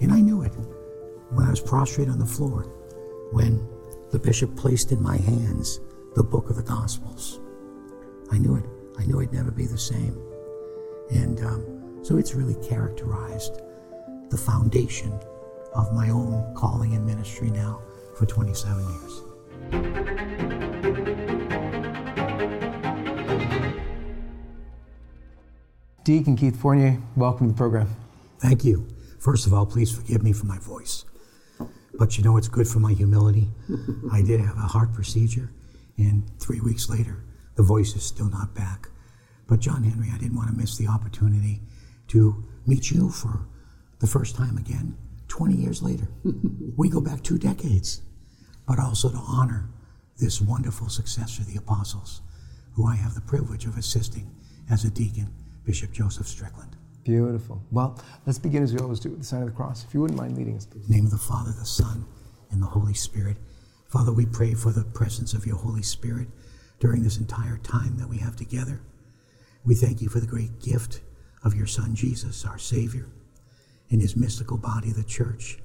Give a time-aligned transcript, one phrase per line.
[0.00, 0.52] And I knew it
[1.30, 2.62] when I was prostrate on the floor,
[3.32, 3.66] when
[4.10, 5.80] the bishop placed in my hands
[6.16, 7.40] the book of the Gospels.
[8.32, 8.64] I knew it.
[8.98, 10.20] I knew I'd never be the same.
[11.10, 13.60] And um, so it's really characterized
[14.30, 15.12] the foundation
[15.74, 17.80] of my own calling and ministry now
[18.16, 19.22] for 27 years.
[26.02, 27.94] Deacon Keith Fournier, welcome to the program.
[28.40, 28.86] Thank you.
[29.20, 31.04] First of all, please forgive me for my voice.
[31.94, 33.50] But you know it's good for my humility?
[34.12, 35.52] I did have a heart procedure,
[35.98, 37.22] and three weeks later,
[37.56, 38.88] the voice is still not back.
[39.46, 41.60] But John Henry, I didn't want to miss the opportunity
[42.08, 43.46] to meet you for
[43.98, 44.96] the first time again
[45.28, 46.08] 20 years later.
[46.76, 48.00] we go back two decades,
[48.66, 49.68] but also to honor
[50.16, 52.22] this wonderful successor, the apostles,
[52.72, 54.34] who I have the privilege of assisting
[54.70, 56.76] as a deacon, Bishop Joseph Strickland.
[57.04, 57.62] Beautiful.
[57.70, 59.84] Well, let's begin as we always do with the sign of the cross.
[59.84, 60.88] If you wouldn't mind leading us, please.
[60.88, 62.04] Name of the Father, the Son,
[62.50, 63.38] and the Holy Spirit.
[63.88, 66.28] Father, we pray for the presence of your Holy Spirit
[66.78, 68.80] during this entire time that we have together.
[69.64, 71.00] We thank you for the great gift
[71.42, 73.08] of your Son, Jesus, our Savior,
[73.88, 75.58] in his mystical body, the church,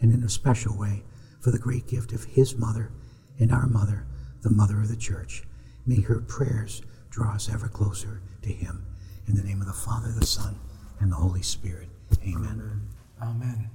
[0.00, 1.02] and in a special way
[1.40, 2.92] for the great gift of his mother
[3.38, 4.06] and our mother,
[4.42, 5.44] the mother of the church.
[5.86, 8.86] May her prayers draw us ever closer to him.
[9.26, 10.58] In the name of the Father, the Son,
[11.04, 11.88] and the Holy Spirit.
[12.26, 12.80] Amen.
[13.22, 13.70] Amen.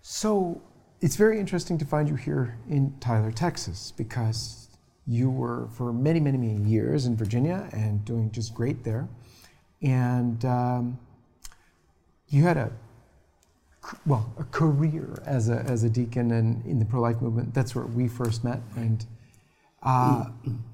[0.00, 0.62] So
[1.02, 4.70] it's very interesting to find you here in Tyler, Texas, because
[5.06, 9.06] you were for many, many, many years in Virginia and doing just great there.
[9.82, 10.98] And um,
[12.28, 12.72] you had a
[14.06, 17.52] well a career as a as a deacon and in the pro life movement.
[17.54, 18.60] That's where we first met.
[18.74, 19.04] And
[19.82, 20.24] uh,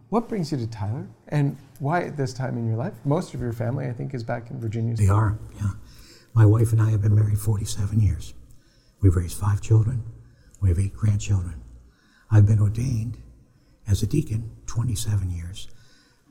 [0.09, 2.95] what brings you to Tyler, and why at this time in your life?
[3.05, 4.95] Most of your family, I think, is back in Virginia.
[4.95, 5.71] They are, yeah.
[6.33, 8.35] My wife and I have been married 47 years.
[9.01, 10.05] We've raised five children.
[10.61, 11.61] We have eight grandchildren.
[12.31, 13.19] I've been ordained
[13.89, 15.67] as a deacon 27 years.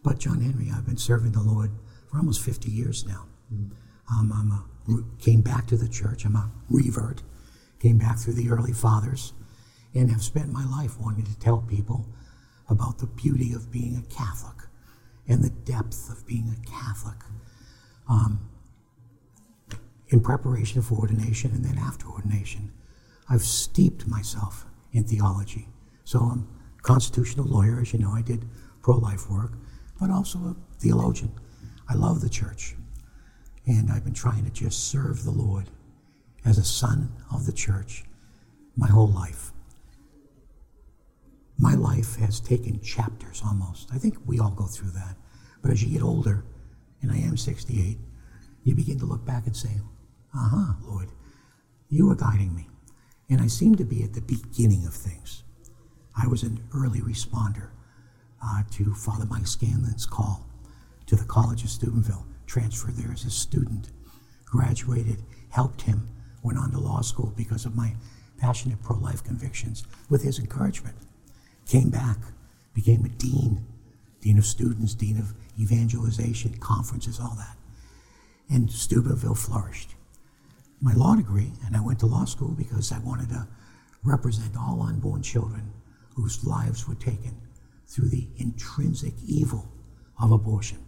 [0.03, 1.72] But John Henry, I've been serving the Lord
[2.09, 3.25] for almost 50 years now.
[4.09, 6.23] Um, I'm a, came back to the church.
[6.23, 7.23] I'm a revert.
[7.81, 9.33] Came back through the early fathers,
[9.94, 12.07] and have spent my life wanting to tell people
[12.69, 14.62] about the beauty of being a Catholic
[15.28, 17.17] and the depth of being a Catholic.
[18.09, 18.50] Um,
[20.09, 22.72] in preparation for ordination and then after ordination,
[23.29, 25.67] I've steeped myself in theology.
[26.03, 26.47] So I'm
[26.78, 28.47] a constitutional lawyer, as you know, I did
[28.81, 29.53] pro life work,
[30.00, 31.31] but also a theologian.
[31.88, 32.75] I love the church.
[33.66, 35.69] And I've been trying to just serve the Lord
[36.45, 38.03] as a son of the church
[38.75, 39.52] my whole life.
[41.57, 43.89] My life has taken chapters almost.
[43.93, 45.15] I think we all go through that.
[45.61, 46.43] But as you get older,
[47.01, 47.97] and I am 68,
[48.63, 49.69] you begin to look back and say,
[50.35, 51.09] uh huh, Lord,
[51.89, 52.67] you are guiding me.
[53.29, 55.43] And I seem to be at the beginning of things.
[56.15, 57.69] I was an early responder
[58.43, 60.45] uh, to Father Mike Scanlan's call
[61.05, 63.89] to the College of Steubenville, transferred there as a student,
[64.45, 66.07] graduated, helped him,
[66.43, 67.93] went on to law school because of my
[68.37, 70.95] passionate pro life convictions with his encouragement.
[71.68, 72.18] Came back,
[72.74, 73.66] became a dean,
[74.22, 77.57] dean of students, dean of evangelization, conferences, all that.
[78.50, 79.96] And Steubenville flourished.
[80.81, 83.47] My law degree, and I went to law school because I wanted to
[84.03, 85.72] represent all unborn children
[86.16, 87.35] whose lives were taken
[87.88, 89.69] through the intrinsic evil
[90.22, 90.80] of abortion.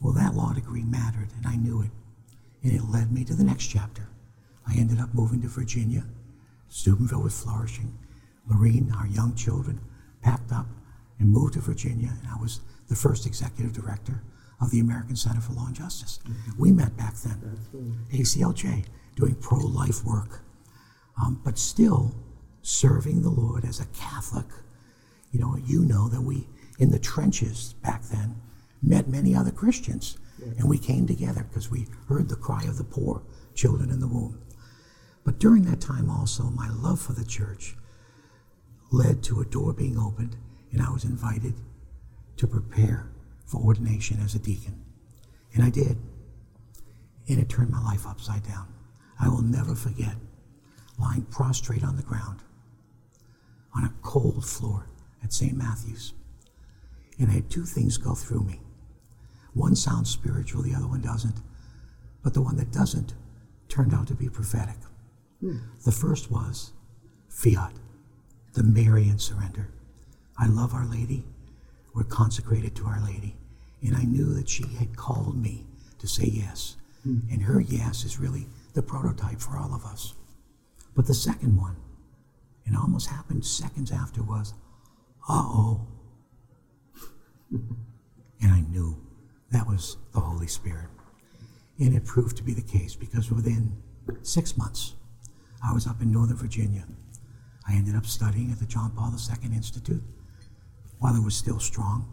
[0.00, 1.90] Well, that law degree mattered, and I knew it.
[2.62, 4.08] And it led me to the next chapter.
[4.66, 6.04] I ended up moving to Virginia.
[6.68, 7.96] Steubenville was flourishing.
[8.48, 9.80] Lorene, our young children,
[10.22, 10.66] packed up
[11.18, 14.22] and moved to Virginia, and I was the first executive director
[14.60, 16.20] of the American Center for Law and Justice.
[16.24, 16.60] Mm-hmm.
[16.60, 17.58] We met back then,
[18.12, 20.42] ACLJ, doing pro life work,
[21.20, 22.14] um, but still
[22.62, 24.46] serving the Lord as a Catholic.
[25.32, 26.48] You know, you know that we,
[26.78, 28.40] in the trenches back then,
[28.82, 30.18] met many other Christians,
[30.58, 33.22] and we came together because we heard the cry of the poor
[33.54, 34.40] children in the womb.
[35.24, 37.76] But during that time, also, my love for the church
[38.90, 40.36] led to a door being opened,
[40.72, 41.54] and I was invited
[42.36, 43.10] to prepare
[43.46, 44.84] for ordination as a deacon.
[45.54, 45.98] And I did.
[47.28, 48.72] And it turned my life upside down.
[49.20, 50.14] I will never forget
[50.98, 52.42] lying prostrate on the ground
[53.74, 54.88] on a cold floor
[55.22, 55.56] at St.
[55.56, 56.12] Matthew's.
[57.18, 58.60] And I had two things go through me.
[59.54, 61.40] One sounds spiritual, the other one doesn't.
[62.22, 63.14] But the one that doesn't
[63.68, 64.76] turned out to be prophetic.
[65.40, 65.58] Hmm.
[65.84, 66.72] The first was
[67.28, 67.72] fiat,
[68.58, 69.68] the Marian surrender.
[70.36, 71.22] I love Our Lady
[71.94, 73.36] We're consecrated to Our Lady.
[73.82, 75.64] And I knew that she had called me
[76.00, 76.76] to say yes.
[77.06, 77.32] Mm.
[77.32, 80.14] And her yes is really the prototype for all of us.
[80.96, 81.76] But the second one,
[82.66, 84.54] and it almost happened seconds after, was,
[85.28, 85.86] uh oh.
[87.52, 88.96] and I knew
[89.52, 90.88] that was the Holy Spirit.
[91.78, 93.76] And it proved to be the case because within
[94.22, 94.94] six months,
[95.64, 96.84] I was up in Northern Virginia.
[97.68, 100.02] I ended up studying at the John Paul II Institute
[100.98, 102.10] while it was still strong,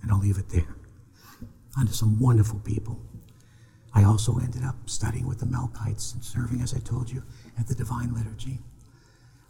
[0.00, 0.76] and I'll leave it there,
[1.78, 2.98] under some wonderful people.
[3.92, 7.22] I also ended up studying with the Melkites and serving, as I told you,
[7.58, 8.60] at the Divine Liturgy.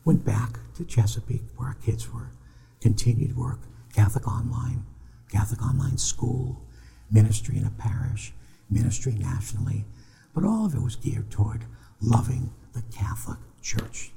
[0.05, 2.33] Went back to Chesapeake, where our kids were,
[2.81, 3.61] continued work,
[3.95, 4.85] Catholic Online,
[5.31, 6.63] Catholic Online School,
[7.11, 8.35] ministry in a parish,
[8.69, 9.87] ministry nationally,
[10.35, 11.65] but all of it was geared toward
[12.01, 14.14] loving the Catholic Church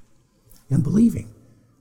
[0.70, 1.34] and believing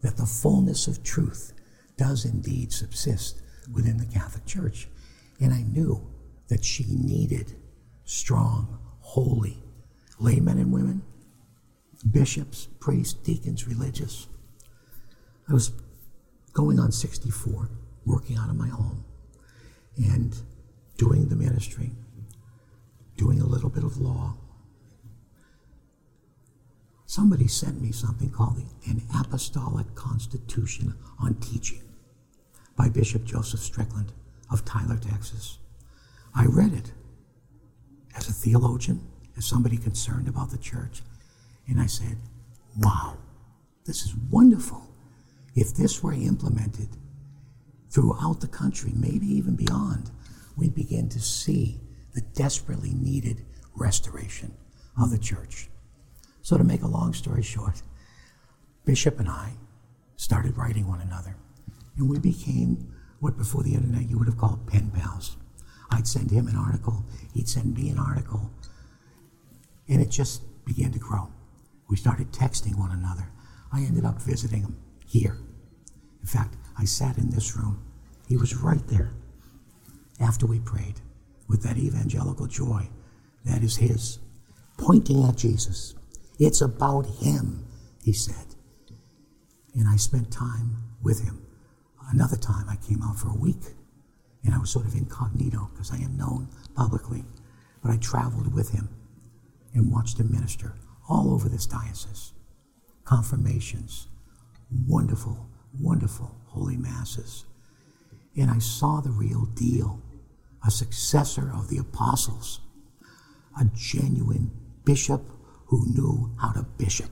[0.02, 1.52] that the fullness of truth
[1.96, 3.40] does indeed subsist
[3.72, 4.88] within the Catholic Church.
[5.40, 6.06] And I knew
[6.48, 7.56] that she needed
[8.04, 9.62] strong, holy
[10.18, 11.02] laymen and women,
[12.10, 14.28] bishops, priests, deacons, religious.
[15.48, 15.72] I was
[16.52, 17.70] going on 64,
[18.04, 19.04] working out of my home,
[19.96, 20.34] and
[20.96, 21.90] doing the ministry,
[23.16, 24.36] doing a little bit of law.
[27.06, 31.82] Somebody sent me something called An Apostolic Constitution on Teaching
[32.76, 34.12] by Bishop Joseph Strickland
[34.50, 35.58] of Tyler, Texas.
[36.34, 36.92] I read it
[38.16, 39.06] as a theologian,
[39.36, 41.02] as somebody concerned about the church,
[41.68, 42.18] and I said,
[42.76, 43.18] wow,
[43.84, 44.82] this is wonderful.
[45.54, 46.88] If this were implemented
[47.88, 50.10] throughout the country, maybe even beyond,
[50.56, 51.80] we'd begin to see
[52.14, 53.44] the desperately needed
[53.76, 54.54] restoration
[55.00, 55.68] of the church.
[56.46, 57.82] So, to make a long story short,
[58.84, 59.54] Bishop and I
[60.14, 61.34] started writing one another,
[61.96, 65.38] and we became what before the internet you would have called pen pals.
[65.90, 67.04] I'd send him an article,
[67.34, 68.48] he'd send me an article,
[69.88, 71.32] and it just began to grow.
[71.88, 73.28] We started texting one another.
[73.72, 75.36] I ended up visiting him here.
[76.20, 77.82] In fact, I sat in this room.
[78.28, 79.14] He was right there
[80.20, 81.00] after we prayed
[81.48, 82.88] with that evangelical joy
[83.44, 84.20] that is his,
[84.78, 85.96] pointing at Jesus.
[86.38, 87.66] It's about him,
[88.02, 88.54] he said.
[89.74, 91.42] And I spent time with him.
[92.10, 93.62] Another time I came out for a week
[94.44, 97.24] and I was sort of incognito because I am known publicly.
[97.82, 98.88] But I traveled with him
[99.74, 100.74] and watched him minister
[101.08, 102.32] all over this diocese.
[103.04, 104.08] Confirmations,
[104.86, 105.48] wonderful,
[105.80, 107.44] wonderful holy masses.
[108.36, 110.02] And I saw the real deal
[110.66, 112.60] a successor of the apostles,
[113.60, 114.50] a genuine
[114.84, 115.22] bishop
[115.66, 117.10] who knew how to bishop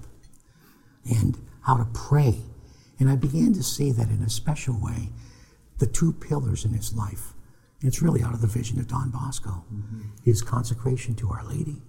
[1.05, 2.37] and how to pray.
[2.99, 5.11] And I began to see that in a special way,
[5.79, 7.33] the two pillars in his life.
[7.81, 10.03] It's really out of the vision of Don Bosco mm-hmm.
[10.23, 11.83] his consecration to Our Lady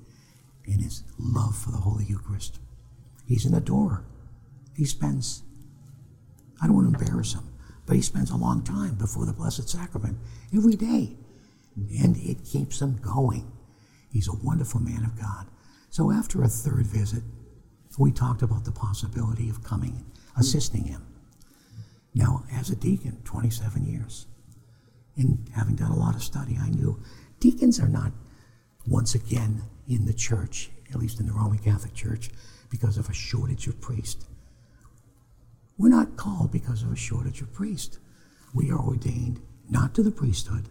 [0.65, 2.59] and his love for the Holy Eucharist.
[3.27, 4.03] He's an adorer.
[4.75, 5.43] He spends,
[6.61, 7.47] I don't want to embarrass him,
[7.85, 10.17] but he spends a long time before the Blessed Sacrament
[10.53, 11.15] every day.
[11.99, 13.51] And it keeps him going.
[14.11, 15.47] He's a wonderful man of God.
[15.95, 17.23] So after a third visit,
[17.97, 20.03] we talked about the possibility of coming,
[20.37, 21.07] assisting him.
[22.13, 24.27] Now, as a deacon, 27 years,
[25.15, 27.01] and having done a lot of study, I knew
[27.39, 28.11] deacons are not
[28.85, 32.29] once again in the church, at least in the Roman Catholic Church,
[32.69, 34.25] because of a shortage of priests.
[35.77, 37.99] We're not called because of a shortage of priests.
[38.53, 39.39] We are ordained
[39.69, 40.67] not to the priesthood,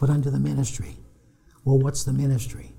[0.00, 0.96] but unto the ministry.
[1.64, 2.74] Well, what's the ministry?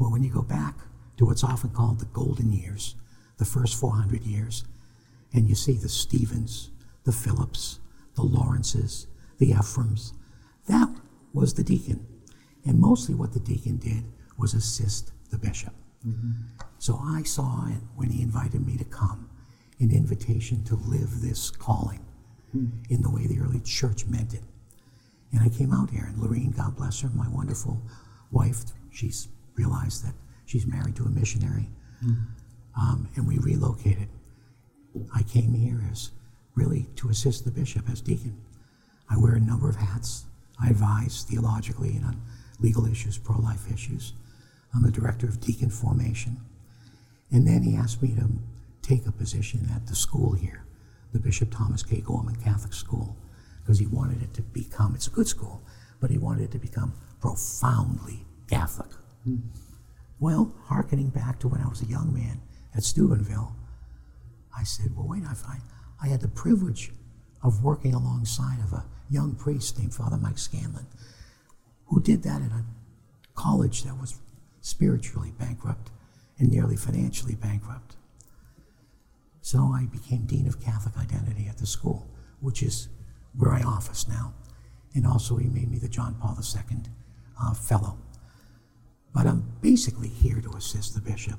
[0.00, 0.76] Well, when you go back
[1.18, 2.96] to what's often called the golden years,
[3.36, 4.64] the first 400 years,
[5.34, 6.70] and you see the Stephens,
[7.04, 7.80] the Phillips,
[8.14, 10.14] the Lawrences, the Ephraims,
[10.68, 10.88] that
[11.34, 12.06] was the deacon.
[12.64, 14.04] And mostly what the deacon did
[14.38, 15.74] was assist the bishop.
[16.06, 16.30] Mm-hmm.
[16.78, 19.28] So I saw it when he invited me to come
[19.80, 22.00] an invitation to live this calling
[22.56, 22.92] mm-hmm.
[22.92, 24.44] in the way the early church meant it.
[25.32, 27.82] And I came out here, and Lorene, God bless her, my wonderful
[28.30, 29.28] wife, she's
[29.60, 30.14] realized that
[30.46, 31.68] she's married to a missionary,
[32.04, 32.80] mm-hmm.
[32.80, 34.08] um, and we relocated.
[35.14, 36.10] I came here as
[36.54, 38.36] really to assist the bishop as deacon.
[39.08, 40.24] I wear a number of hats.
[40.62, 42.16] I advise theologically and on
[42.58, 44.12] legal issues, pro life issues.
[44.72, 46.34] I'm the director of deacon formation.
[47.32, 48.28] And then he asked me to
[48.82, 50.64] take a position at the school here,
[51.12, 52.00] the Bishop Thomas K.
[52.00, 53.16] Gorman Catholic School,
[53.62, 55.62] because he wanted it to become, it's a good school,
[56.00, 58.90] but he wanted it to become profoundly Catholic.
[59.24, 59.36] Hmm.
[60.18, 62.42] Well, hearkening back to when I was a young man
[62.74, 63.54] at Steubenville,
[64.56, 65.60] I said, well, wait, I, find
[66.02, 66.92] I had the privilege
[67.42, 70.86] of working alongside of a young priest named Father Mike Scanlan,
[71.86, 72.64] who did that at a
[73.34, 74.20] college that was
[74.60, 75.90] spiritually bankrupt
[76.38, 77.96] and nearly financially bankrupt.
[79.40, 82.06] So I became Dean of Catholic Identity at the school,
[82.40, 82.88] which is
[83.36, 84.34] where I office now.
[84.94, 86.76] And also, he made me the John Paul II
[87.40, 87.96] uh, Fellow.
[89.14, 91.38] But I'm basically here to assist the bishop.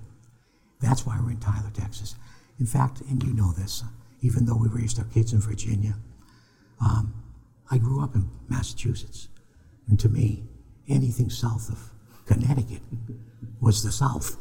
[0.79, 2.15] That's why we're in Tyler, Texas.
[2.59, 3.83] In fact, and you know this,
[4.21, 5.95] even though we raised our kids in Virginia,
[6.79, 7.13] um,
[7.69, 9.29] I grew up in Massachusetts.
[9.87, 10.43] And to me,
[10.87, 11.91] anything south of
[12.25, 12.81] Connecticut
[13.59, 14.37] was the South.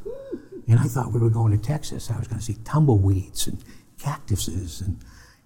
[0.69, 2.11] And I thought we were going to Texas.
[2.11, 3.63] I was going to see tumbleweeds and
[3.99, 4.99] cactuses and,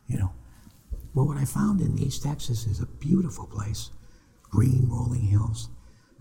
[0.07, 0.33] you know.
[1.15, 3.91] But what I found in East Texas is a beautiful place,
[4.43, 5.69] green rolling hills.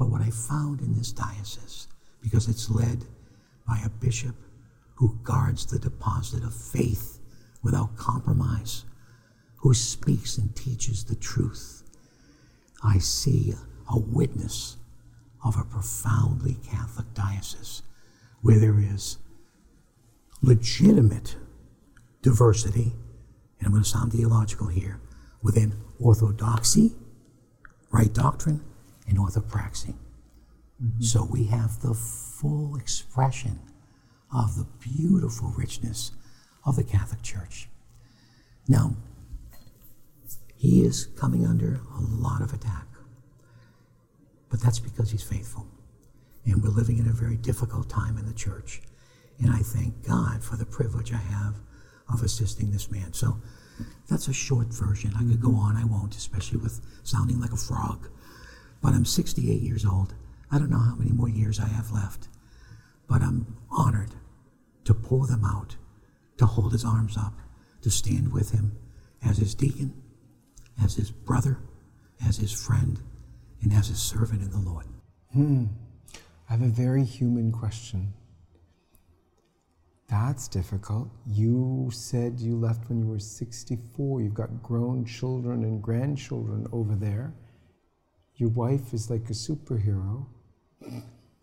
[0.04, 1.88] But what I found in this diocese,
[2.22, 3.06] because it's led
[3.66, 4.36] by a bishop
[4.96, 7.20] who guards the deposit of faith
[7.62, 8.84] without compromise,
[9.56, 11.84] who speaks and teaches the truth,
[12.84, 13.54] I see
[13.90, 14.76] a witness
[15.42, 17.82] of a profoundly Catholic diocese
[18.42, 19.20] where there is
[20.42, 21.38] legitimate
[22.22, 22.92] diversity,
[23.58, 25.00] and I'm going to sound theological here,
[25.42, 26.92] within orthodoxy,
[27.90, 28.66] right doctrine,
[29.08, 29.96] and orthopraxy.
[30.82, 31.02] Mm-hmm.
[31.02, 33.60] So we have the full expression
[34.34, 36.12] of the beautiful richness
[36.66, 37.70] of the Catholic Church.
[38.68, 38.96] Now,
[40.56, 42.88] he is coming under a lot of attack,
[44.50, 45.68] but that's because he's faithful.
[46.46, 48.82] And we're living in a very difficult time in the church.
[49.40, 51.56] And I thank God for the privilege I have
[52.12, 53.14] of assisting this man.
[53.14, 53.42] So
[54.10, 55.14] that's a short version.
[55.16, 58.10] I could go on, I won't, especially with sounding like a frog.
[58.84, 60.14] But I'm 68 years old.
[60.52, 62.28] I don't know how many more years I have left.
[63.08, 64.14] But I'm honored
[64.84, 65.78] to pour them out,
[66.38, 67.40] to hold his arms up,
[67.82, 68.78] to stand with him
[69.26, 69.94] as his deacon,
[70.84, 71.60] as his brother,
[72.28, 73.00] as his friend,
[73.62, 74.86] and as his servant in the Lord.
[75.32, 75.66] Hmm.
[76.50, 78.14] I have a very human question.
[80.10, 81.10] That's difficult.
[81.26, 84.22] You said you left when you were 64.
[84.22, 87.34] You've got grown children and grandchildren over there.
[88.36, 90.26] Your wife is like a superhero.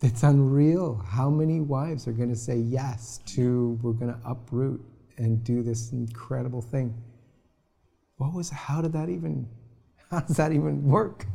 [0.02, 0.96] It's unreal.
[0.96, 4.84] How many wives are going to say yes to we're going to uproot
[5.16, 6.94] and do this incredible thing?
[8.16, 9.48] What was how did that even
[10.10, 11.26] how does that even work?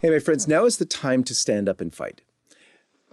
[0.00, 2.22] Hey, my friends, now is the time to stand up and fight.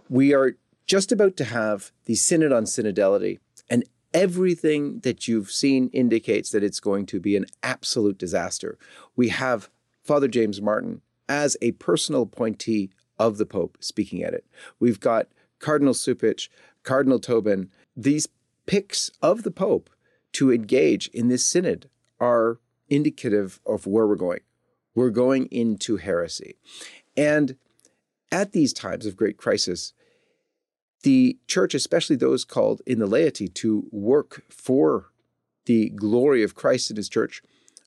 [0.10, 0.56] We are
[0.86, 6.64] just about to have the Synod on Synodality, and everything that you've seen indicates that
[6.64, 8.78] it's going to be an absolute disaster.
[9.16, 9.70] We have
[10.08, 14.46] Father James Martin as a personal appointee of the Pope speaking at it.
[14.80, 15.28] We've got
[15.60, 16.48] Cardinal Cupich,
[16.84, 17.70] Cardinal Tobin.
[17.96, 18.30] These
[18.66, 19.90] picks of the Pope
[20.34, 22.60] to engage in this synod are
[22.90, 24.40] indicative of where we're going.
[24.96, 26.56] We're going into heresy.
[27.16, 27.58] And
[28.32, 29.94] at these times of great crisis,
[31.04, 35.08] the church, especially those called in the laity to work for
[35.66, 37.42] the glory of Christ and his church,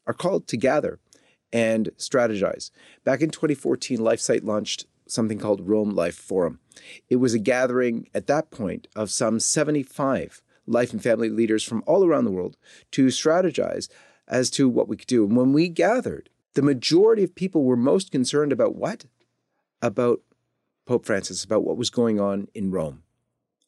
[0.06, 0.98] are called to gather
[1.52, 2.70] and strategize.
[3.04, 6.60] Back in 2014, LifeSite launched something called Rome Life Forum.
[7.08, 11.82] It was a gathering at that point of some 75 life and family leaders from
[11.86, 12.56] all around the world
[12.92, 13.88] to strategize
[14.28, 15.24] as to what we could do.
[15.24, 19.06] And when we gathered, the majority of people were most concerned about what?
[19.82, 20.20] About
[20.86, 23.02] Pope Francis, about what was going on in Rome.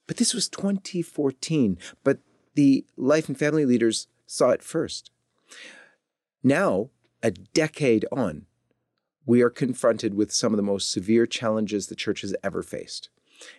[0.07, 2.19] But this was 2014, but
[2.55, 5.11] the life and family leaders saw it first.
[6.43, 6.91] Now,
[7.23, 8.47] a decade on,
[9.25, 13.09] we are confronted with some of the most severe challenges the church has ever faced.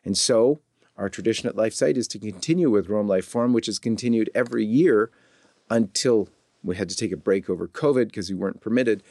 [0.04, 0.60] And so,
[0.98, 4.66] our tradition at LifeSite is to continue with Rome Life Forum, which has continued every
[4.66, 5.10] year
[5.70, 6.30] until
[6.64, 9.02] we had to take a break over COVID because we weren't permitted,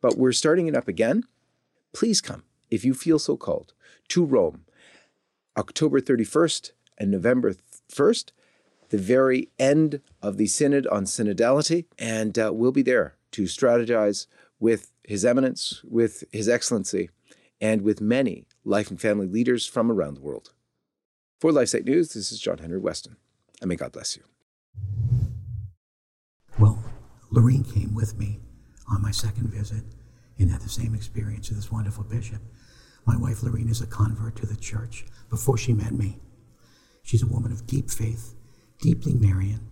[0.00, 1.24] but we're starting it up again.
[1.92, 3.72] Please come, if you feel so called,
[4.08, 4.64] to Rome,
[5.56, 7.54] October 31st and November
[7.90, 8.32] 1st,
[8.90, 14.26] the very end of the Synod on Synodality, and uh, we'll be there to strategize
[14.60, 17.10] with His Eminence, with His Excellency,
[17.60, 20.52] and with many life and family leaders from around the world.
[21.40, 23.16] For LifeSite News, this is John Henry Westen,
[23.60, 24.24] and may God bless you.
[26.58, 26.82] Well,
[27.30, 28.40] Lorene came with me
[28.90, 29.84] on my second visit
[30.38, 32.40] and had the same experience with this wonderful bishop.
[33.06, 36.18] My wife Lorene is a convert to the church before she met me.
[37.02, 38.34] She's a woman of deep faith,
[38.80, 39.66] deeply Marian,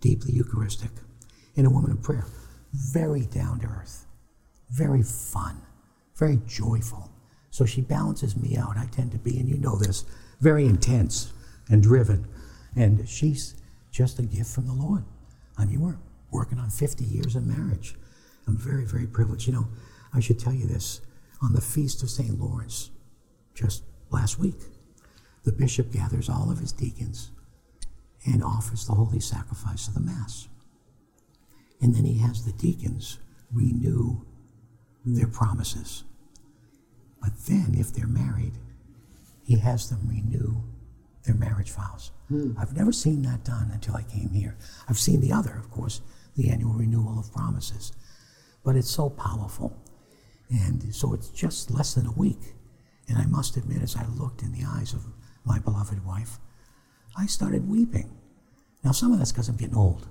[0.00, 0.90] deeply Eucharistic,
[1.56, 2.26] and a woman of prayer.
[2.76, 4.06] Very down to earth,
[4.70, 5.62] very fun,
[6.14, 7.10] very joyful.
[7.50, 8.76] So she balances me out.
[8.76, 10.04] I tend to be, and you know this,
[10.40, 11.32] very intense
[11.70, 12.28] and driven.
[12.76, 13.54] And she's
[13.90, 15.04] just a gift from the Lord.
[15.56, 15.96] I mean, we're
[16.30, 17.94] working on 50 years of marriage.
[18.46, 19.46] I'm very, very privileged.
[19.46, 19.68] You know,
[20.12, 21.00] I should tell you this
[21.40, 22.38] on the feast of St.
[22.38, 22.90] Lawrence,
[23.54, 24.60] just last week,
[25.44, 27.30] the bishop gathers all of his deacons
[28.26, 30.48] and offers the holy sacrifice of the Mass.
[31.80, 33.18] And then he has the deacons
[33.52, 34.24] renew
[35.04, 36.04] their promises.
[37.20, 38.54] But then, if they're married,
[39.44, 40.62] he has them renew
[41.24, 42.12] their marriage vows.
[42.28, 42.52] Hmm.
[42.58, 44.56] I've never seen that done until I came here.
[44.88, 46.00] I've seen the other, of course,
[46.36, 47.92] the annual renewal of promises.
[48.64, 49.76] But it's so powerful.
[50.50, 52.54] And so it's just less than a week.
[53.08, 55.06] And I must admit, as I looked in the eyes of
[55.44, 56.38] my beloved wife,
[57.16, 58.10] I started weeping.
[58.84, 60.06] Now, some of that's because I'm getting old.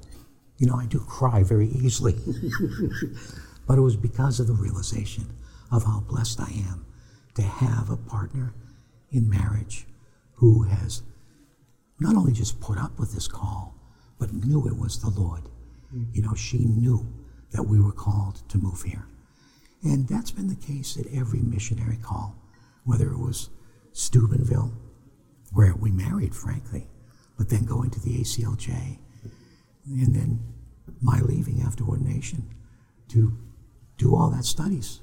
[0.57, 2.15] You know, I do cry very easily.
[3.67, 5.35] but it was because of the realization
[5.71, 6.85] of how blessed I am
[7.35, 8.53] to have a partner
[9.11, 9.85] in marriage
[10.35, 11.01] who has
[11.99, 13.75] not only just put up with this call,
[14.19, 15.43] but knew it was the Lord.
[15.93, 16.03] Mm-hmm.
[16.13, 17.05] You know, she knew
[17.51, 19.07] that we were called to move here.
[19.83, 22.35] And that's been the case at every missionary call,
[22.83, 23.49] whether it was
[23.93, 24.73] Steubenville,
[25.53, 26.87] where we married, frankly,
[27.37, 28.99] but then going to the ACLJ,
[29.87, 30.39] and then
[31.01, 32.47] my leaving after ordination
[33.09, 33.37] to
[33.97, 35.01] do all that studies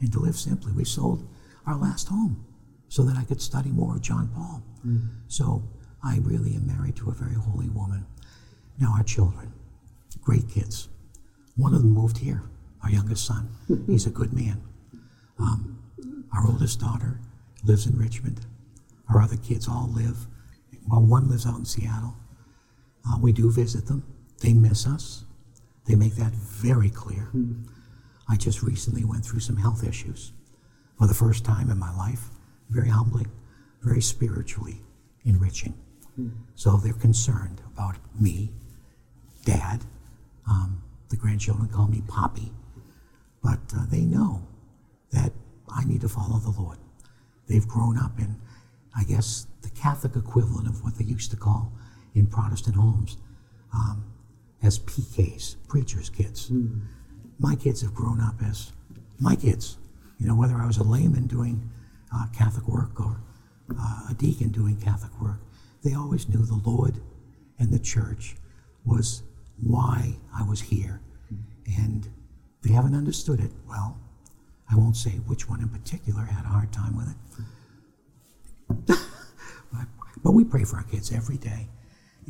[0.00, 0.72] and to live simply.
[0.72, 1.26] We sold
[1.66, 2.44] our last home
[2.88, 4.62] so that I could study more of John Paul.
[5.28, 5.62] So
[6.02, 8.06] I really am married to a very holy woman.
[8.80, 9.52] Now, our children,
[10.20, 10.88] great kids.
[11.56, 12.42] One of them moved here,
[12.82, 13.50] our youngest son.
[13.86, 14.62] He's a good man.
[15.38, 15.82] Um,
[16.32, 17.20] our oldest daughter
[17.64, 18.46] lives in Richmond.
[19.08, 20.26] Our other kids all live,
[20.86, 22.16] well, one lives out in Seattle.
[23.06, 24.04] Uh, we do visit them.
[24.40, 25.24] They miss us.
[25.86, 27.30] They make that very clear.
[28.28, 30.32] I just recently went through some health issues
[30.98, 32.28] for the first time in my life.
[32.68, 33.30] Very humbling,
[33.82, 34.82] very spiritually
[35.24, 35.74] enriching.
[36.54, 38.50] So they're concerned about me,
[39.44, 39.84] dad.
[40.48, 42.52] Um, the grandchildren call me Poppy.
[43.42, 44.42] But uh, they know
[45.12, 45.32] that
[45.70, 46.78] I need to follow the Lord.
[47.46, 48.36] They've grown up in,
[48.96, 51.72] I guess, the Catholic equivalent of what they used to call
[52.14, 53.16] in Protestant homes
[53.72, 54.04] um,
[54.62, 56.50] as PKs, preachers' kids.
[57.38, 58.72] My kids have grown up as
[59.20, 59.78] my kids.
[60.18, 61.70] You know, whether I was a layman doing
[62.14, 63.20] uh, Catholic work or
[63.78, 65.40] uh, a deacon doing Catholic work,
[65.84, 67.00] they always knew the Lord
[67.58, 68.36] and the church
[68.84, 69.22] was
[69.60, 71.00] why I was here.
[71.66, 72.08] And
[72.62, 73.98] they haven't understood it well.
[74.70, 77.16] I won't say which one in particular had a hard time with it.
[78.86, 78.98] but,
[80.22, 81.68] but we pray for our kids every day.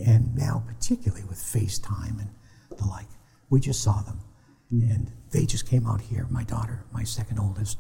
[0.05, 2.31] And now, particularly with FaceTime and
[2.77, 3.09] the like,
[3.51, 4.21] we just saw them.
[4.71, 7.79] And they just came out here, my daughter, my second oldest,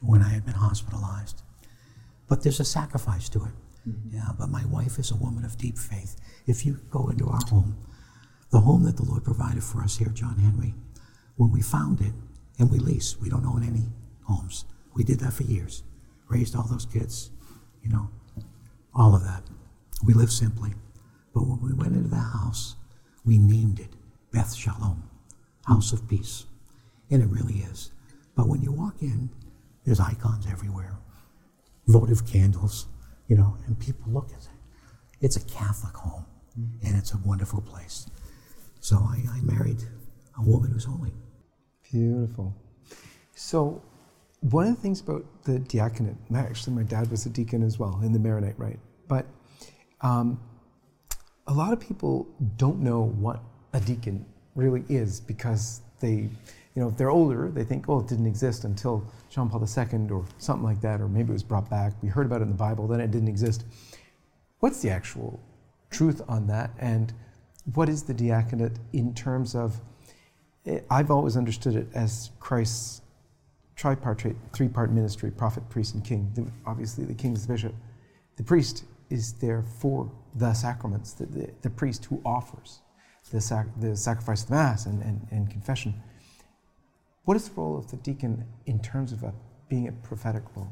[0.00, 1.42] when I had been hospitalized.
[2.28, 3.52] But there's a sacrifice to it.
[3.88, 4.16] Mm-hmm.
[4.16, 6.16] Yeah, but my wife is a woman of deep faith.
[6.46, 7.76] If you go into our home,
[8.50, 10.74] the home that the Lord provided for us here, John Henry,
[11.36, 12.12] when we found it,
[12.58, 13.86] and we lease, we don't own any
[14.24, 14.64] homes.
[14.94, 15.82] We did that for years.
[16.28, 17.30] Raised all those kids,
[17.82, 18.08] you know,
[18.94, 19.42] all of that.
[20.04, 20.72] We lived simply.
[21.36, 22.76] But when we went into that house,
[23.26, 23.90] we named it
[24.32, 25.02] Beth Shalom,
[25.66, 26.46] House of Peace.
[27.10, 27.90] And it really is.
[28.34, 29.28] But when you walk in,
[29.84, 30.96] there's icons everywhere,
[31.88, 32.86] votive candles,
[33.28, 34.48] you know, and people look at it.
[35.20, 36.24] It's a Catholic home,
[36.82, 38.08] and it's a wonderful place.
[38.80, 39.82] So I, I married
[40.38, 41.12] a woman who's holy.
[41.92, 42.56] Beautiful.
[43.34, 43.82] So,
[44.40, 48.00] one of the things about the diaconate, actually, my dad was a deacon as well
[48.02, 49.26] in the Maronite Rite, but
[50.00, 50.40] um,
[51.46, 53.40] a lot of people don't know what
[53.72, 56.30] a deacon really is because they, you
[56.74, 60.24] know, if they're older, they think, oh, it didn't exist until John Paul II or
[60.38, 61.92] something like that, or maybe it was brought back.
[62.02, 63.64] We heard about it in the Bible, then it didn't exist.
[64.60, 65.40] What's the actual
[65.90, 66.70] truth on that?
[66.78, 67.12] And
[67.74, 69.80] what is the diaconate in terms of
[70.66, 73.02] eh, I've always understood it as Christ's
[73.76, 76.30] tripartite, three part ministry prophet, priest, and king.
[76.34, 77.74] The- obviously, the king is the bishop.
[78.36, 82.80] The priest is there for the sacraments, the, the, the priest who offers
[83.32, 85.94] the, sac- the sacrifice of the Mass and, and, and confession.
[87.24, 89.32] What is the role of the deacon in terms of a,
[89.68, 90.70] being a prophetic role?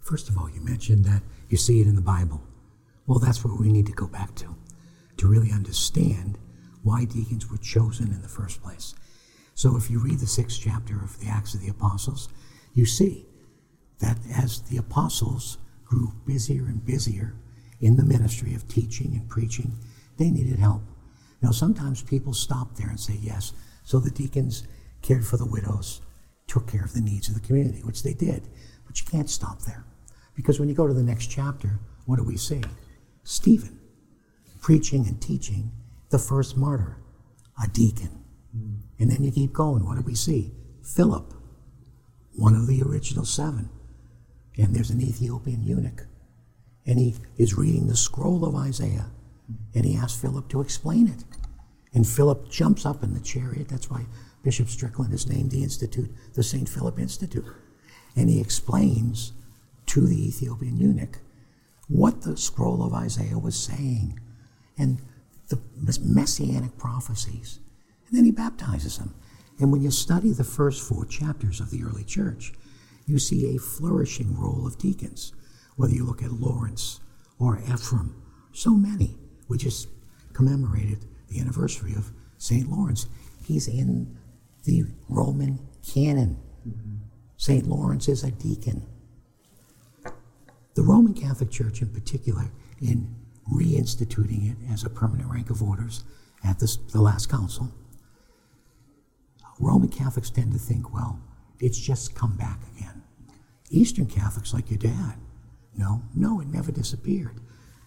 [0.00, 2.42] First of all, you mentioned that you see it in the Bible.
[3.06, 4.54] Well, that's what we need to go back to,
[5.16, 6.38] to really understand
[6.82, 8.94] why deacons were chosen in the first place.
[9.54, 12.28] So if you read the sixth chapter of the Acts of the Apostles,
[12.74, 13.26] you see
[13.98, 17.34] that as the apostles grew busier and busier
[17.80, 19.72] in the ministry of teaching and preaching,
[20.18, 20.82] they needed help.
[21.42, 23.52] Now, sometimes people stop there and say, yes,
[23.84, 24.64] so the deacons
[25.02, 26.02] cared for the widows,
[26.46, 28.48] took care of the needs of the community, which they did.
[28.86, 29.84] But you can't stop there.
[30.34, 32.62] Because when you go to the next chapter, what do we see?
[33.22, 33.78] Stephen,
[34.60, 35.72] preaching and teaching,
[36.10, 36.98] the first martyr,
[37.62, 38.24] a deacon.
[38.98, 39.86] And then you keep going.
[39.86, 40.52] What do we see?
[40.82, 41.32] Philip,
[42.34, 43.70] one of the original seven.
[44.58, 46.06] And there's an Ethiopian eunuch.
[46.90, 49.06] And he is reading the scroll of Isaiah,
[49.76, 51.22] and he asks Philip to explain it.
[51.94, 53.68] And Philip jumps up in the chariot.
[53.68, 54.06] That's why
[54.42, 56.68] Bishop Strickland has named the institute the St.
[56.68, 57.46] Philip Institute.
[58.16, 59.32] And he explains
[59.86, 61.20] to the Ethiopian eunuch
[61.86, 64.18] what the scroll of Isaiah was saying
[64.76, 65.00] and
[65.46, 65.60] the
[66.02, 67.60] messianic prophecies.
[68.08, 69.14] And then he baptizes him.
[69.60, 72.52] And when you study the first four chapters of the early church,
[73.06, 75.34] you see a flourishing role of deacons.
[75.80, 77.00] Whether you look at Lawrence
[77.38, 78.14] or Ephraim,
[78.52, 79.16] so many.
[79.48, 79.88] We just
[80.34, 82.70] commemorated the anniversary of St.
[82.70, 83.06] Lawrence.
[83.46, 84.14] He's in
[84.64, 86.36] the Roman canon.
[86.68, 86.96] Mm-hmm.
[87.38, 87.66] St.
[87.66, 88.86] Lawrence is a deacon.
[90.74, 93.14] The Roman Catholic Church, in particular, in
[93.50, 96.04] reinstituting it as a permanent rank of orders
[96.44, 97.72] at this, the last council,
[99.58, 101.22] Roman Catholics tend to think, well,
[101.58, 103.02] it's just come back again.
[103.70, 105.14] Eastern Catholics, like your dad,
[105.76, 107.40] no, no, it never disappeared.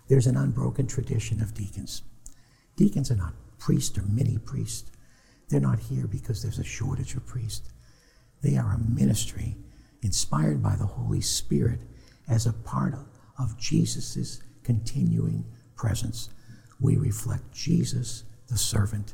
[0.08, 2.04] There's an unbroken tradition of deacons.
[2.76, 4.92] Deacons are not priests or mini priests.
[5.50, 7.70] They're not here because there's a shortage of priests.
[8.42, 9.56] They are a ministry
[10.02, 11.80] inspired by the Holy Spirit
[12.28, 16.30] as a part of, of Jesus' continuing presence.
[16.80, 19.14] We reflect Jesus, the servant,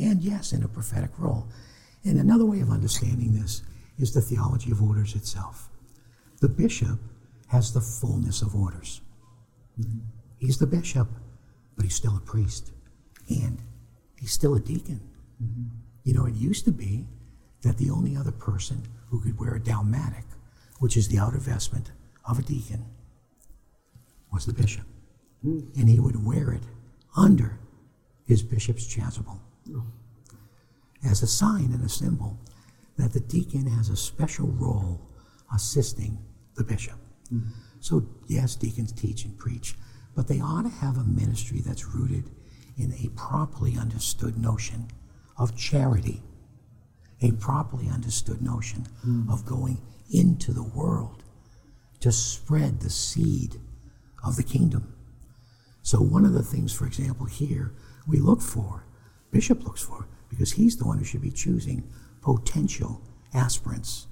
[0.00, 1.48] and yes, in a prophetic role.
[2.04, 3.62] And another way of understanding this
[3.98, 5.68] is the theology of orders itself.
[6.40, 7.00] The bishop
[7.48, 9.00] has the fullness of orders.
[9.80, 9.98] Mm-hmm.
[10.38, 11.08] He's the bishop,
[11.76, 12.72] but he's still a priest,
[13.28, 13.58] and
[14.18, 15.00] he's still a deacon.
[15.42, 15.64] Mm-hmm.
[16.04, 17.06] You know, it used to be
[17.62, 20.24] that the only other person who could wear a dalmatic,
[20.78, 21.90] which is the outer vestment
[22.28, 22.84] of a deacon
[24.32, 24.84] was the bishop.
[25.44, 25.76] Mm.
[25.78, 26.62] And he would wear it
[27.16, 27.58] under
[28.26, 29.40] his bishop's chasuble
[31.04, 32.38] as a sign and a symbol
[32.96, 35.00] that the deacon has a special role
[35.54, 36.18] assisting
[36.56, 36.98] the bishop.
[37.32, 37.48] Mm.
[37.80, 39.74] So, yes, deacons teach and preach,
[40.14, 42.30] but they ought to have a ministry that's rooted
[42.76, 44.88] in a properly understood notion
[45.36, 46.22] of charity,
[47.20, 49.30] a properly understood notion mm.
[49.32, 49.80] of going
[50.12, 51.22] into the world
[52.00, 53.56] to spread the seed
[54.24, 54.94] of the kingdom.
[55.82, 57.72] So, one of the things, for example, here
[58.06, 58.84] we look for,
[59.30, 61.88] Bishop looks for, because he's the one who should be choosing
[62.22, 63.00] potential
[63.34, 64.06] aspirants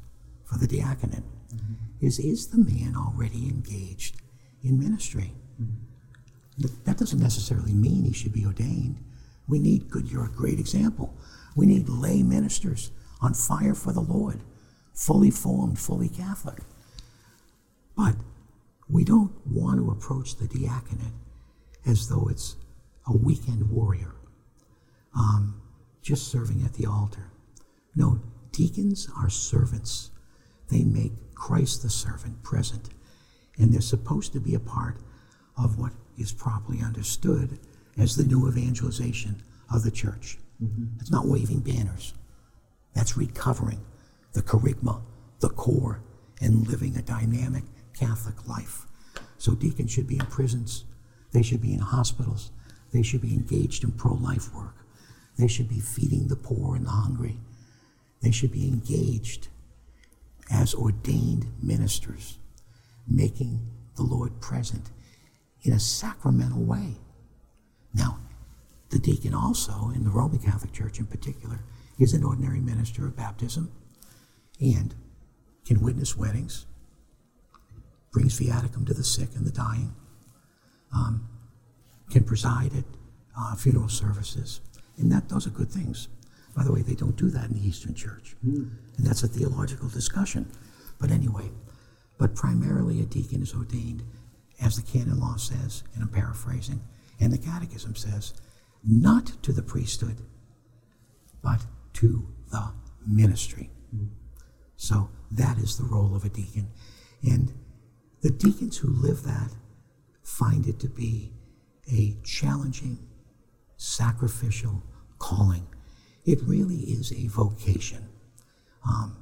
[0.44, 1.24] for the diaconate,
[1.57, 2.07] mm-hmm.
[2.07, 4.16] is is the man already engaged
[4.62, 5.33] in ministry?
[5.61, 6.66] Mm-hmm.
[6.85, 8.99] That doesn't necessarily mean he should be ordained.
[9.49, 11.14] We need good, you're a great example.
[11.55, 12.90] We need lay ministers
[13.21, 14.40] on fire for the Lord,
[14.92, 16.61] fully formed, fully Catholic.
[17.97, 18.16] But
[18.88, 21.14] we don't want to approach the diaconate
[21.87, 22.57] as though it's
[23.07, 24.14] a weekend warrior,
[25.14, 25.61] um,
[26.03, 27.31] just serving at the altar.
[27.95, 28.21] No,
[28.53, 30.11] deacons are servants.
[30.69, 32.88] They make Christ the servant present,
[33.57, 34.96] and they're supposed to be a part
[35.57, 37.61] of what is properly understood
[37.96, 40.38] as the new evangelization of the church.
[40.62, 40.99] Mm-hmm.
[41.01, 42.14] It's not waving banners.
[42.94, 43.81] That's recovering
[44.33, 45.03] the kerygma,
[45.40, 46.03] the core,
[46.40, 48.87] and living a dynamic Catholic life.
[49.38, 50.85] So deacons should be in prisons,
[51.33, 52.51] they should be in hospitals,
[52.92, 54.87] they should be engaged in pro life work,
[55.38, 57.38] they should be feeding the poor and the hungry,
[58.22, 59.49] they should be engaged
[60.50, 62.38] as ordained ministers,
[63.06, 64.90] making the Lord present
[65.62, 66.96] in a sacramental way.
[67.94, 68.18] Now,
[68.90, 71.61] the deacon also, in the Roman Catholic Church in particular,
[71.98, 73.72] is an ordinary minister of baptism
[74.61, 74.94] and
[75.64, 76.66] can witness weddings,
[78.12, 79.94] brings viaticum to the sick and the dying,
[80.94, 81.28] um,
[82.11, 82.85] can preside at
[83.38, 84.61] uh, funeral services,
[84.96, 86.09] and that those are good things.
[86.57, 88.71] By the way, they don't do that in the Eastern Church, mm.
[88.97, 90.51] and that's a theological discussion.
[90.99, 91.51] But anyway,
[92.19, 94.03] but primarily a deacon is ordained,
[94.61, 96.81] as the canon law says, and I'm paraphrasing,
[97.21, 98.33] and the Catechism says,
[98.83, 100.23] not to the priesthood,
[101.42, 102.73] but to the
[103.07, 103.71] ministry.
[103.95, 104.09] Mm.
[104.77, 106.69] So that is the role of a deacon,
[107.23, 107.53] and
[108.23, 109.51] the deacons who live that
[110.23, 111.33] find it to be
[111.92, 112.99] a challenging,
[113.77, 114.83] sacrificial
[115.19, 115.66] calling.
[116.27, 118.09] It really is a vocation.
[118.87, 119.17] Um,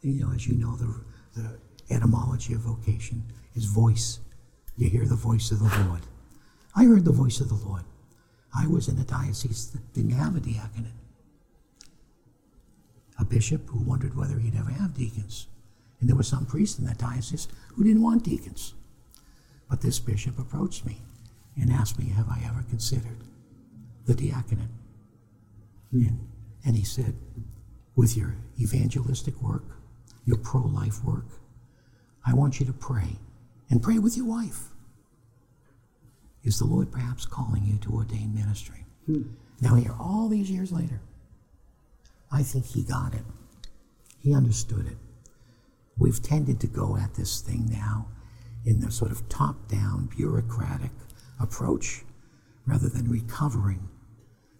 [0.00, 0.94] you know, as you know, the,
[1.34, 1.58] the
[1.94, 4.20] etymology of vocation is voice.
[4.76, 6.02] You hear the voice of the Lord.
[6.74, 7.82] I heard the voice of the Lord.
[8.56, 10.92] I was in a diocese that didn't have a diaconate.
[13.18, 15.48] A bishop who wondered whether he'd ever have deacons.
[16.00, 18.74] And there were some priests in that diocese who didn't want deacons.
[19.68, 21.02] But this bishop approached me
[21.60, 23.18] and asked me, Have I ever considered
[24.06, 24.79] the diaconate?
[25.92, 27.16] And, he said,
[27.96, 29.64] With your evangelistic work,
[30.24, 31.26] your pro life work,
[32.24, 33.18] I want you to pray
[33.68, 34.68] and pray with your wife.
[36.42, 38.86] Is the Lord perhaps calling you to ordain ministry?
[39.06, 39.22] Hmm.
[39.60, 41.00] Now, here, all these years later,
[42.32, 43.24] I think he got it.
[44.20, 44.96] He understood it.
[45.98, 48.08] We've tended to go at this thing now
[48.64, 50.92] in the sort of top down, bureaucratic
[51.38, 52.04] approach
[52.66, 53.88] rather than recovering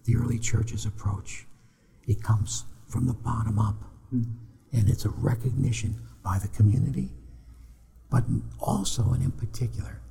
[0.05, 1.45] the early church's approach.
[2.07, 3.75] It comes from the bottom up,
[4.09, 4.23] hmm.
[4.73, 7.11] and it's a recognition by the community,
[8.09, 8.23] but
[8.59, 10.01] also and in particular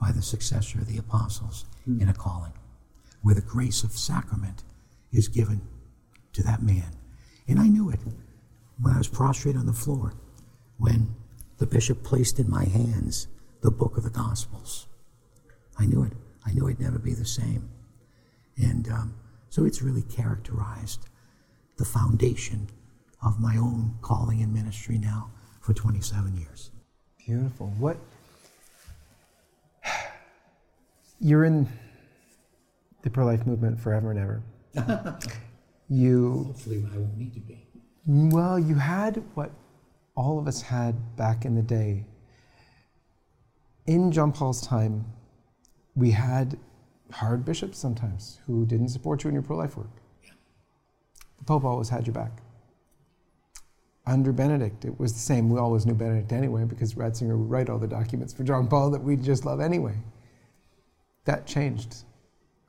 [0.00, 2.00] by the successor of the apostles hmm.
[2.00, 2.52] in a calling,
[3.22, 4.64] where the grace of sacrament
[5.12, 5.60] is given
[6.32, 6.96] to that man.
[7.48, 8.00] And I knew it
[8.80, 10.14] when I was prostrate on the floor,
[10.78, 11.14] when
[11.58, 13.28] the bishop placed in my hands
[13.60, 14.86] the book of the Gospels.
[15.78, 16.12] I knew it.
[16.46, 17.68] I knew I'd never be the same.
[18.62, 19.14] And um,
[19.48, 21.06] so it's really characterized
[21.76, 22.68] the foundation
[23.24, 26.70] of my own calling and ministry now for 27 years.
[27.18, 27.68] Beautiful.
[27.78, 27.96] What?
[31.20, 31.68] You're in
[33.02, 34.42] the pro life movement forever and ever.
[35.88, 37.66] you, Hopefully, I won't need to be.
[38.06, 39.50] well, you had what
[40.14, 42.04] all of us had back in the day.
[43.86, 45.04] In John Paul's time,
[45.94, 46.58] we had
[47.12, 49.90] hard bishops sometimes who didn't support you in your pro life work.
[51.38, 52.42] The Pope always had your back.
[54.06, 55.50] Under Benedict, it was the same.
[55.50, 58.90] We always knew Benedict anyway because Ratzinger would write all the documents for John Paul
[58.90, 59.94] that we just love anyway.
[61.24, 61.96] That changed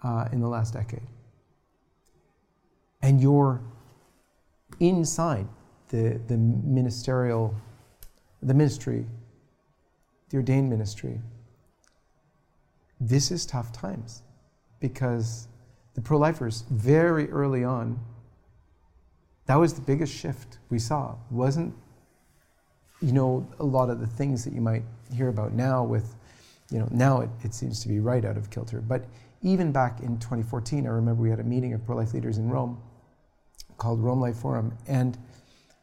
[0.03, 1.07] uh, in the last decade.
[3.01, 3.61] And you're
[4.79, 5.47] inside
[5.89, 7.55] the, the ministerial,
[8.41, 9.05] the ministry,
[10.29, 11.19] the ordained ministry.
[12.99, 14.21] This is tough times
[14.81, 15.47] because
[15.93, 17.97] the pro lifers, very early on,
[19.45, 21.15] that was the biggest shift we saw.
[21.29, 21.73] Wasn't,
[23.01, 26.15] you know, a lot of the things that you might hear about now with,
[26.69, 28.81] you know, now it, it seems to be right out of kilter.
[28.81, 29.05] But
[29.41, 32.49] even back in 2014, I remember we had a meeting of pro life leaders in
[32.49, 32.81] Rome
[33.77, 34.77] called Rome Life Forum.
[34.87, 35.17] And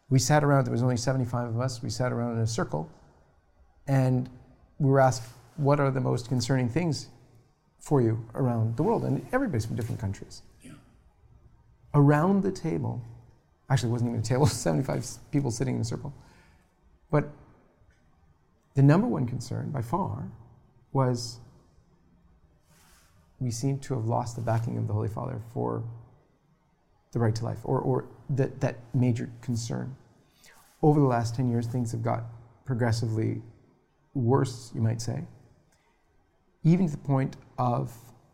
[0.09, 2.91] we sat around, there was only 75 of us, we sat around in a circle
[3.87, 4.29] and
[4.79, 5.25] we were asked,
[5.57, 7.09] what are the most concerning things
[7.79, 9.05] for you around the world?
[9.05, 10.43] And everybody's from different countries.
[10.63, 10.73] Yeah.
[11.95, 13.03] Around the table,
[13.71, 16.13] actually, it wasn't even a table, 75 people sitting in a circle.
[17.11, 17.31] But
[18.75, 20.31] the number one concern by far
[20.93, 21.41] was
[23.41, 25.85] we seem to have lost the backing of the Holy Father for
[27.13, 29.97] the right to life, or, or that, that major concern.
[30.83, 32.25] Over the last 10 years, things have got
[32.65, 33.41] progressively
[34.15, 35.25] worse, you might say,
[36.65, 37.93] even to the point of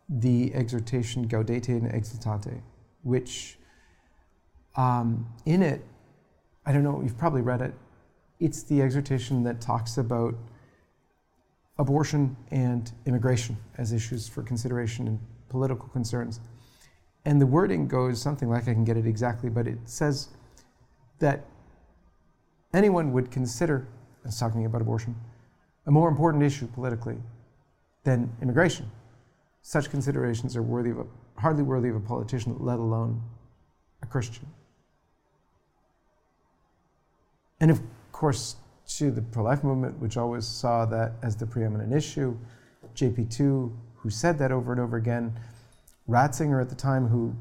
[0.08, 2.60] the exhortation Gaudete and Exsultate,
[3.02, 3.58] which
[4.76, 5.84] um, in it,
[6.66, 7.74] I don't know, you've probably read it,
[8.40, 10.34] it's the exhortation that talks about
[11.78, 16.40] abortion and immigration as issues for consideration and political concerns.
[17.24, 20.28] And the wording goes something like I can get it exactly, but it says
[21.20, 21.44] that
[22.74, 23.86] anyone would consider,
[24.24, 25.14] it's talking about abortion,
[25.86, 27.16] a more important issue politically
[28.04, 28.90] than immigration.
[29.66, 31.06] Such considerations are worthy of a,
[31.38, 33.22] hardly worthy of a politician, let alone
[34.02, 34.46] a Christian.
[37.60, 37.80] And of
[38.12, 38.56] course,
[38.98, 42.36] to the pro life movement, which always saw that as the preeminent issue,
[42.94, 45.34] JP2, who said that over and over again,
[46.06, 47.34] Ratzinger at the time, who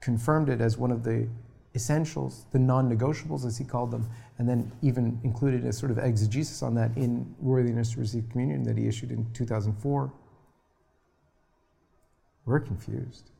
[0.00, 1.26] confirmed it as one of the
[1.74, 4.08] essentials, the non negotiables, as he called them,
[4.38, 8.62] and then even included a sort of exegesis on that in Worthiness to Receive Communion
[8.62, 10.12] that he issued in 2004.
[12.46, 13.30] We're confused.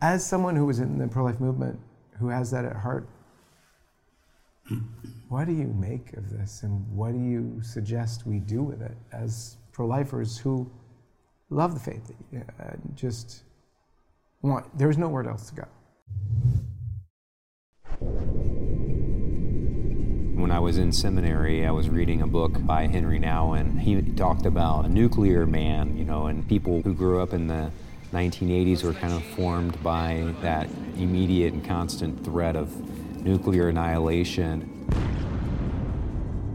[0.00, 1.80] As someone who was in the pro life movement,
[2.18, 3.08] who has that at heart,
[5.28, 8.96] what do you make of this and what do you suggest we do with it
[9.12, 10.70] as pro lifers who
[11.50, 13.42] love the faith, uh, just
[14.42, 15.64] want, there's nowhere else to go?
[20.44, 23.80] When I was in seminary, I was reading a book by Henri Nouwen.
[23.80, 27.70] He talked about a nuclear man, you know, and people who grew up in the
[28.12, 32.70] 1980s were kind of formed by that immediate and constant threat of
[33.24, 34.86] nuclear annihilation.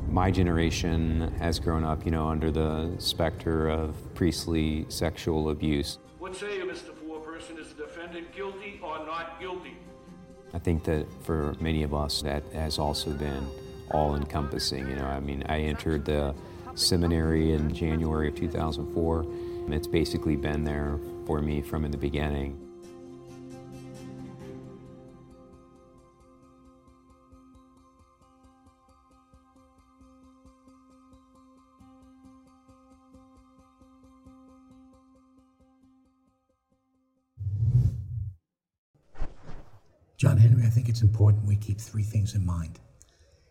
[0.08, 5.98] My generation has grown up, you know, under the specter of priestly sexual abuse.
[6.20, 6.92] What say you, Mr.
[6.92, 7.58] Foreperson?
[7.58, 9.78] Is the defendant guilty or not guilty?
[10.54, 13.48] I think that for many of us, that has also been
[13.92, 14.88] all encompassing.
[14.88, 16.36] You know, I mean, I entered the
[16.76, 22.66] seminary in January of 2004, and it's basically been there for me from the beginning.
[40.20, 42.78] John Henry, I think it's important we keep three things in mind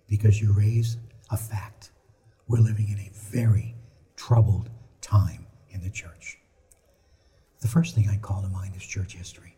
[0.09, 0.97] because you raise
[1.31, 1.91] a fact.
[2.47, 3.75] We're living in a very
[4.17, 6.39] troubled time in the church.
[7.61, 9.57] The first thing I call to mind is church history.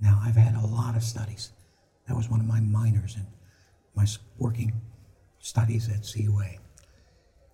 [0.00, 1.52] Now, I've had a lot of studies.
[2.06, 3.26] That was one of my minors in
[3.94, 4.06] my
[4.38, 4.72] working
[5.40, 6.58] studies at CUA.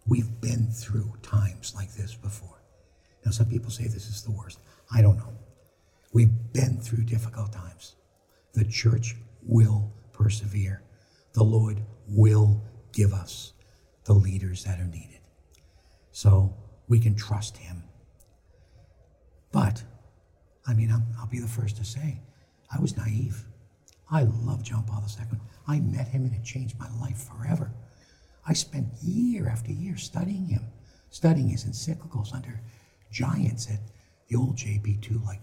[0.06, 2.62] We've been through times like this before.
[3.24, 4.58] Now, some people say this is the worst.
[4.92, 5.32] I don't know.
[6.12, 7.96] We've been through difficult times.
[8.52, 10.82] The church will persevere.
[11.34, 13.52] The Lord will give us
[14.04, 15.20] the leaders that are needed.
[16.12, 16.54] So
[16.88, 17.84] we can trust Him.
[19.52, 19.82] But,
[20.66, 22.20] I mean, I'm, I'll be the first to say,
[22.74, 23.44] I was naive.
[24.10, 25.38] I love John Paul II.
[25.66, 27.72] I met him and it changed my life forever.
[28.46, 30.62] I spent year after year studying him,
[31.10, 32.60] studying his encyclicals under
[33.10, 33.80] giants at
[34.28, 35.40] the old JP2, like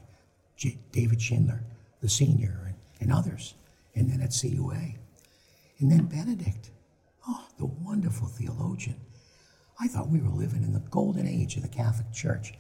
[0.58, 1.64] J- David Schindler,
[2.02, 3.56] the senior, and, and others,
[3.96, 4.96] and then at CUA.
[5.82, 6.70] And then Benedict,
[7.28, 8.98] oh, the wonderful theologian.
[9.80, 12.54] I thought we were living in the golden age of the Catholic Church.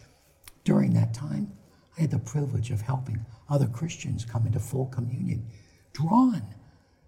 [0.64, 1.54] During that time,
[1.98, 5.48] I had the privilege of helping other Christians come into full communion,
[5.94, 6.42] drawn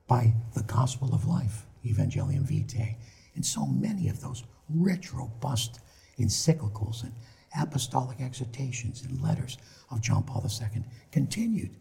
[0.08, 2.96] by the gospel of life, Evangelium Vitae,
[3.34, 5.80] and so many of those rich, robust
[6.20, 7.14] encyclicals and
[7.60, 9.58] apostolic exhortations and letters
[9.90, 11.76] of John Paul II continued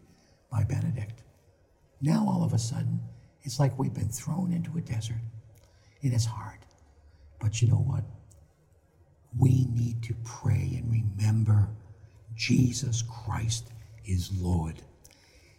[0.49, 1.21] by Benedict.
[2.01, 2.99] Now, all of a sudden,
[3.43, 5.21] it's like we've been thrown into a desert.
[6.01, 6.59] It is hard.
[7.39, 8.03] But you know what?
[9.37, 11.69] We need to pray and remember
[12.35, 13.71] Jesus Christ
[14.05, 14.81] is Lord.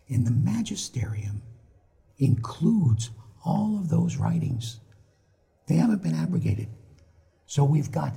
[0.09, 1.43] And the magisterium
[2.19, 3.11] includes
[3.45, 4.81] all of those writings.
[5.67, 6.69] They haven't been abrogated.
[7.47, 8.15] So we've got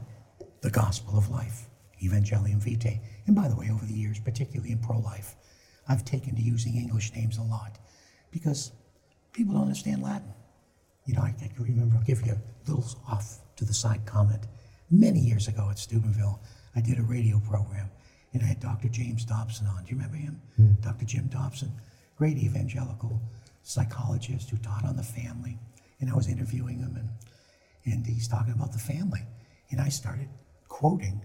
[0.61, 1.69] the gospel of life,
[2.01, 3.01] Evangelium Vitae.
[3.25, 5.35] And by the way, over the years, particularly in pro life,
[5.87, 7.79] I've taken to using English names a lot
[8.31, 8.71] because
[9.37, 10.33] people don't understand Latin.
[11.05, 14.47] You know, I can remember, I'll give you a little off to the side comment.
[14.89, 16.41] Many years ago at Steubenville,
[16.75, 17.89] I did a radio program
[18.33, 18.89] and I had Dr.
[18.89, 19.83] James Dobson on.
[19.83, 20.41] Do you remember him?
[20.55, 20.73] Hmm.
[20.81, 21.05] Dr.
[21.05, 21.71] Jim Dobson,
[22.17, 23.21] great evangelical
[23.61, 25.59] psychologist who taught on the family.
[25.99, 27.09] And I was interviewing him and,
[27.93, 29.21] and he's talking about the family.
[29.69, 30.29] And I started
[30.67, 31.21] quoting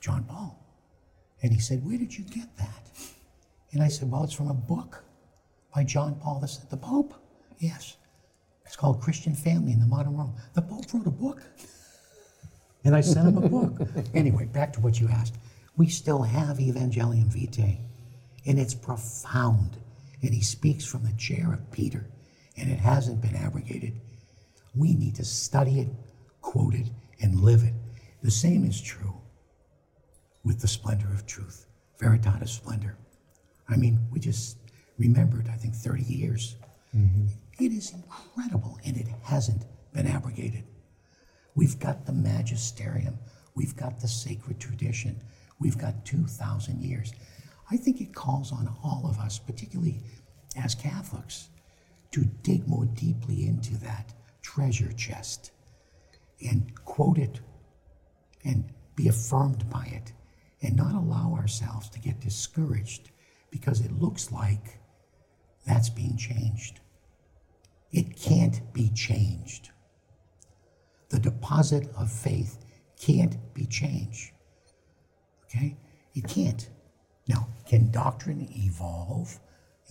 [0.00, 0.58] John Paul.
[1.42, 2.90] And he said, Where did you get that?
[3.72, 5.04] And I said, Well, it's from a book
[5.74, 7.14] by John Paul the, the Pope.
[7.62, 7.96] Yes.
[8.66, 10.34] It's called Christian Family in the Modern World.
[10.54, 11.42] The Pope wrote a book.
[12.84, 13.80] And I sent him a book.
[14.14, 15.36] anyway, back to what you asked.
[15.76, 17.78] We still have Evangelium Vitae,
[18.46, 19.76] and it's profound.
[20.22, 22.04] And he speaks from the chair of Peter,
[22.56, 24.00] and it hasn't been abrogated.
[24.74, 25.88] We need to study it,
[26.40, 27.74] quote it, and live it.
[28.24, 29.14] The same is true
[30.42, 31.66] with the splendor of truth,
[32.00, 32.96] Veritatis Splendor.
[33.68, 34.58] I mean, we just
[34.98, 36.56] remembered, I think, 30 years.
[36.96, 37.26] Mm-hmm.
[37.58, 40.64] It is incredible, and it hasn't been abrogated.
[41.54, 43.18] We've got the magisterium,
[43.54, 45.22] we've got the sacred tradition,
[45.58, 47.12] we've got 2,000 years.
[47.70, 50.00] I think it calls on all of us, particularly
[50.56, 51.48] as Catholics,
[52.12, 54.12] to dig more deeply into that
[54.42, 55.52] treasure chest
[56.44, 57.40] and quote it
[58.44, 58.64] and
[58.96, 60.12] be affirmed by it
[60.62, 63.10] and not allow ourselves to get discouraged
[63.50, 64.78] because it looks like
[65.66, 66.80] that's being changed.
[67.92, 69.70] It can't be changed.
[71.10, 72.58] The deposit of faith
[72.98, 74.30] can't be changed.
[75.44, 75.76] Okay?
[76.14, 76.68] It can't.
[77.28, 79.38] Now, can doctrine evolve?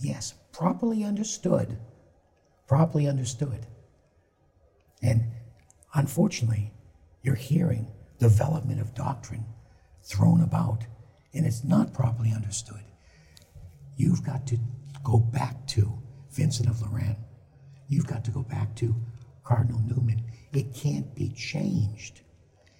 [0.00, 1.78] Yes, properly understood.
[2.66, 3.66] Properly understood.
[5.00, 5.22] And
[5.94, 6.72] unfortunately,
[7.22, 7.86] you're hearing
[8.18, 9.44] development of doctrine
[10.02, 10.84] thrown about,
[11.34, 12.82] and it's not properly understood.
[13.96, 14.58] You've got to
[15.04, 15.92] go back to
[16.32, 17.16] Vincent of Lérins.
[17.92, 18.96] You've got to go back to
[19.44, 20.24] Cardinal Newman.
[20.54, 22.22] It can't be changed.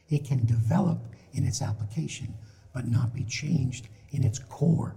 [0.08, 1.00] It can develop
[1.34, 2.32] in its application,
[2.72, 4.96] but not be changed in its core.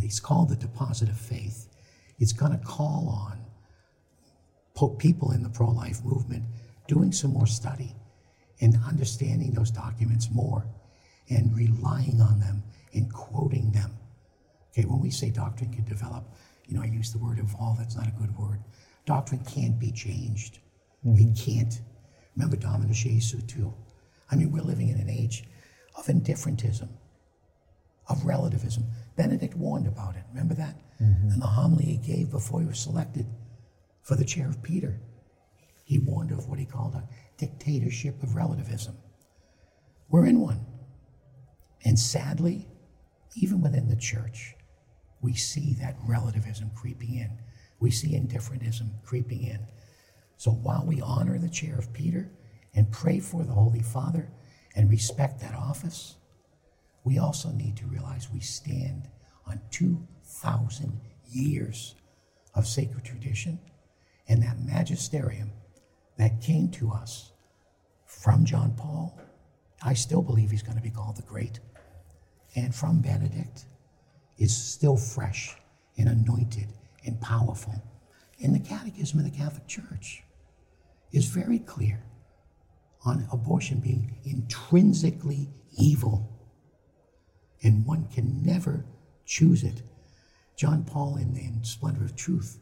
[0.00, 1.68] It's called the deposit of faith.
[2.18, 3.38] It's going to call on
[4.98, 6.42] people in the pro life movement
[6.88, 7.94] doing some more study
[8.60, 10.66] and understanding those documents more
[11.30, 12.60] and relying on them
[12.92, 13.96] and quoting them.
[14.72, 16.24] Okay, when we say doctrine can develop,
[16.66, 18.58] you know, I use the word evolve, that's not a good word.
[19.04, 20.58] Doctrine can't be changed.
[21.04, 21.32] It mm-hmm.
[21.34, 21.80] can't.
[22.36, 23.72] Remember Dominus Jesu too.
[24.30, 25.44] I mean, we're living in an age
[25.96, 26.88] of indifferentism,
[28.08, 28.84] of relativism.
[29.16, 30.22] Benedict warned about it.
[30.30, 30.76] Remember that?
[31.00, 31.30] Mm-hmm.
[31.30, 33.26] And the homily he gave before he was selected
[34.02, 35.00] for the chair of Peter.
[35.84, 38.96] He warned of what he called a dictatorship of relativism.
[40.08, 40.64] We're in one.
[41.84, 42.68] And sadly,
[43.36, 44.54] even within the church,
[45.20, 47.38] we see that relativism creeping in.
[47.82, 49.58] We see indifferentism creeping in.
[50.36, 52.30] So while we honor the chair of Peter
[52.76, 54.30] and pray for the Holy Father
[54.76, 56.14] and respect that office,
[57.02, 59.08] we also need to realize we stand
[59.48, 61.96] on 2,000 years
[62.54, 63.58] of sacred tradition
[64.28, 65.50] and that magisterium
[66.18, 67.32] that came to us
[68.06, 69.18] from John Paul.
[69.82, 71.58] I still believe he's going to be called the Great.
[72.54, 73.64] And from Benedict
[74.38, 75.56] is still fresh
[75.98, 76.68] and anointed
[77.04, 77.74] and powerful.
[78.42, 80.22] And the Catechism of the Catholic Church
[81.12, 82.02] is very clear
[83.04, 85.48] on abortion being intrinsically
[85.78, 86.28] evil,
[87.62, 88.84] and one can never
[89.24, 89.82] choose it.
[90.56, 92.60] John Paul, in, in Splendor of Truth,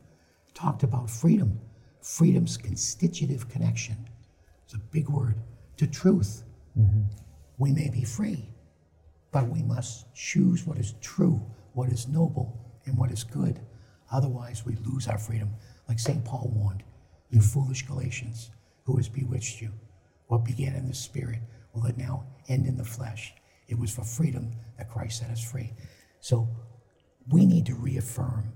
[0.55, 1.61] talked about freedom,
[2.03, 3.97] freedom's constitutive connection.
[4.65, 5.37] It's a big word
[5.77, 6.45] to truth.
[6.79, 7.03] Mm-hmm.
[7.59, 8.49] We may be free,
[9.33, 11.41] but we must choose what is true,
[11.75, 13.61] what is noble, and what is good.
[14.11, 15.51] Otherwise, we lose our freedom.
[15.89, 16.25] Like St.
[16.25, 16.83] Paul warned,
[17.31, 18.51] you foolish Galatians,
[18.85, 19.73] who has bewitched you?
[20.27, 21.41] What began in the spirit
[21.73, 23.33] will it now end in the flesh?
[23.69, 25.73] It was for freedom that Christ set us free.
[26.21, 26.49] So
[27.31, 28.53] we need to reaffirm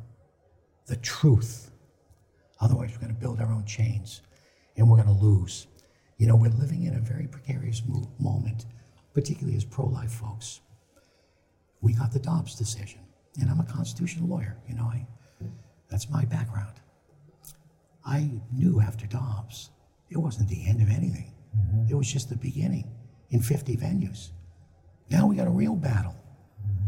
[0.87, 1.71] the truth.
[2.61, 4.23] Otherwise, we're going to build our own chains
[4.77, 5.67] and we're going to lose.
[6.19, 8.67] You know, we're living in a very precarious mo- moment,
[9.13, 10.61] particularly as pro life folks.
[11.81, 13.01] We got the Dobbs decision,
[13.41, 14.57] and I'm a constitutional lawyer.
[14.69, 15.07] You know, I,
[15.91, 16.81] that's my background.
[18.05, 19.71] I knew after Dobbs,
[20.11, 21.33] it wasn't the end of anything.
[21.57, 21.91] Mm-hmm.
[21.91, 22.91] It was just the beginning
[23.31, 24.31] in 50 venues.
[25.11, 26.17] Now we got a real battle,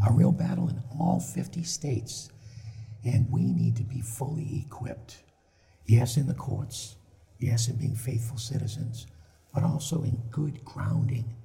[0.09, 2.31] a real battle in all 50 states.
[3.05, 5.23] And we need to be fully equipped.
[5.87, 6.97] Yes, in the courts,
[7.39, 9.07] yes, in being faithful citizens,
[9.55, 11.37] but also in good grounding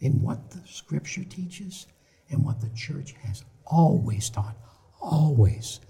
[0.00, 1.86] in what the scripture teaches
[2.30, 4.56] and what the church has always taught.
[5.00, 5.80] Always.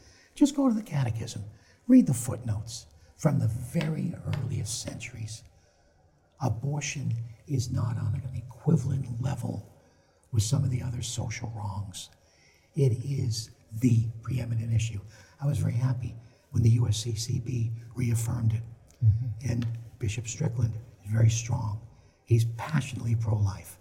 [0.41, 1.45] Just go to the catechism,
[1.86, 2.86] read the footnotes
[3.18, 5.43] from the very earliest centuries.
[6.41, 7.12] Abortion
[7.47, 9.70] is not on an equivalent level
[10.32, 12.09] with some of the other social wrongs.
[12.74, 15.01] It is the preeminent issue.
[15.43, 16.16] I was very happy
[16.53, 18.62] when the USCCB reaffirmed it.
[19.05, 19.51] Mm-hmm.
[19.51, 19.66] And
[19.99, 20.72] Bishop Strickland
[21.05, 21.82] is very strong.
[22.24, 23.76] He's passionately pro life.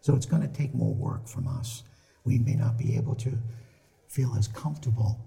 [0.00, 1.82] So it's going to take more work from us.
[2.22, 3.36] We may not be able to
[4.06, 5.18] feel as comfortable,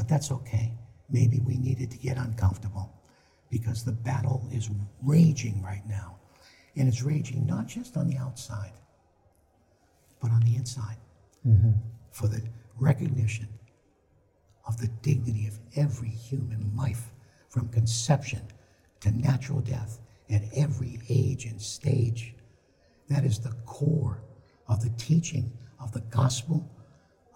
[0.00, 0.72] but that's okay.
[1.10, 2.90] Maybe we needed to get uncomfortable
[3.50, 4.70] because the battle is
[5.02, 6.16] raging right now.
[6.74, 8.72] And it's raging not just on the outside,
[10.22, 10.96] but on the inside
[11.46, 11.72] mm-hmm.
[12.12, 12.42] for the
[12.78, 13.46] recognition
[14.66, 17.12] of the dignity of every human life
[17.50, 18.40] from conception
[19.00, 19.98] to natural death
[20.30, 22.34] at every age and stage.
[23.10, 24.22] That is the core
[24.66, 26.66] of the teaching of the gospel,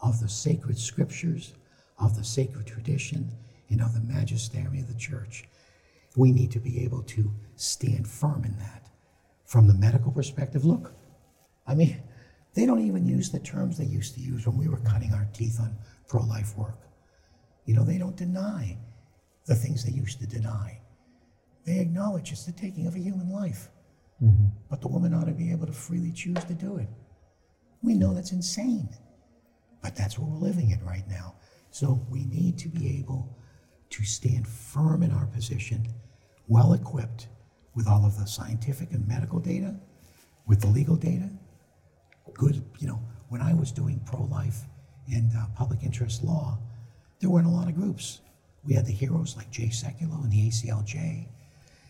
[0.00, 1.52] of the sacred scriptures,
[1.98, 3.30] of the sacred tradition,
[3.70, 5.44] and of the magisterium of the church.
[6.16, 8.88] We need to be able to stand firm in that.
[9.46, 10.94] From the medical perspective, look,
[11.66, 12.02] I mean,
[12.54, 15.28] they don't even use the terms they used to use when we were cutting our
[15.32, 15.76] teeth on
[16.08, 16.78] pro life work.
[17.64, 18.78] You know, they don't deny
[19.46, 20.80] the things they used to deny.
[21.64, 23.68] They acknowledge it's the taking of a human life.
[24.22, 24.46] Mm-hmm.
[24.70, 26.88] But the woman ought to be able to freely choose to do it.
[27.82, 28.88] We know that's insane.
[29.82, 31.34] But that's what we're living in right now.
[31.74, 33.36] So we need to be able
[33.90, 35.84] to stand firm in our position,
[36.46, 37.26] well equipped
[37.74, 39.74] with all of the scientific and medical data,
[40.46, 41.28] with the legal data.
[42.32, 44.60] Good, you know, when I was doing pro life
[45.12, 46.60] and uh, public interest law,
[47.18, 48.20] there weren't a lot of groups.
[48.62, 51.26] We had the heroes like Jay Sekulow and the ACLJ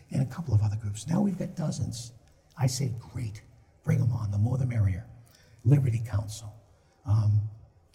[0.09, 1.07] and a couple of other groups.
[1.07, 2.11] Now we've got dozens.
[2.57, 3.43] I say, great,
[3.83, 4.31] bring them on.
[4.31, 5.05] The more the merrier.
[5.63, 6.51] Liberty Counsel,
[7.05, 7.39] um,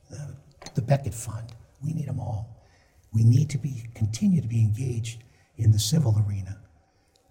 [0.08, 0.36] the,
[0.76, 1.52] the Becket Fund.
[1.82, 2.64] We need them all.
[3.12, 5.22] We need to be continue to be engaged
[5.56, 6.58] in the civil arena,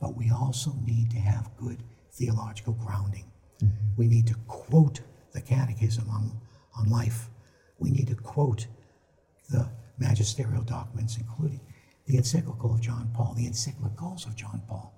[0.01, 3.25] but we also need to have good theological grounding.
[3.63, 3.75] Mm-hmm.
[3.97, 5.01] We need to quote
[5.33, 6.31] the Catechism on,
[6.77, 7.29] on life.
[7.77, 8.67] We need to quote
[9.49, 11.61] the magisterial documents, including
[12.05, 14.93] the encyclical of John Paul, the encyclicals of John Paul.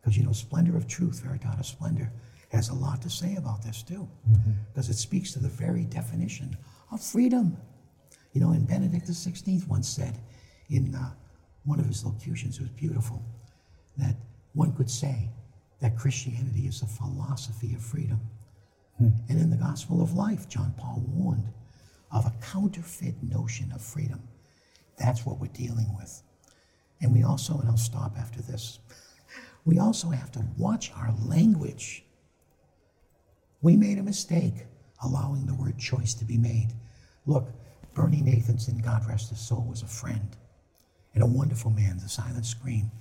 [0.00, 2.12] Because, you know, Splendor of Truth, Veritatis Splendor,
[2.50, 4.08] has a lot to say about this too.
[4.30, 4.52] Mm-hmm.
[4.72, 6.56] Because it speaks to the very definition
[6.92, 7.56] of freedom.
[8.32, 10.18] You know, and Benedict XVI once said
[10.70, 11.10] in uh,
[11.64, 13.22] one of his locutions, it was beautiful,
[13.96, 14.16] that
[14.54, 15.28] one could say
[15.80, 18.20] that Christianity is a philosophy of freedom.
[18.98, 21.46] And in the Gospel of Life, John Paul warned
[22.10, 24.20] of a counterfeit notion of freedom.
[24.96, 26.22] That's what we're dealing with.
[27.00, 28.80] And we also, and I'll stop after this,
[29.64, 32.04] we also have to watch our language.
[33.62, 34.66] We made a mistake
[35.04, 36.70] allowing the word choice to be made.
[37.26, 37.52] Look,
[37.98, 40.36] Bernie Nathanson, God rest his soul, was a friend.
[41.14, 42.92] And a wonderful man, the silent scream,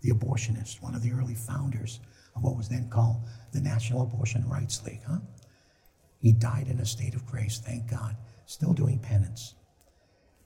[0.00, 1.98] the abortionist, one of the early founders
[2.36, 5.18] of what was then called the National Abortion Rights League, huh?
[6.20, 9.56] He died in a state of grace, thank God, still doing penance.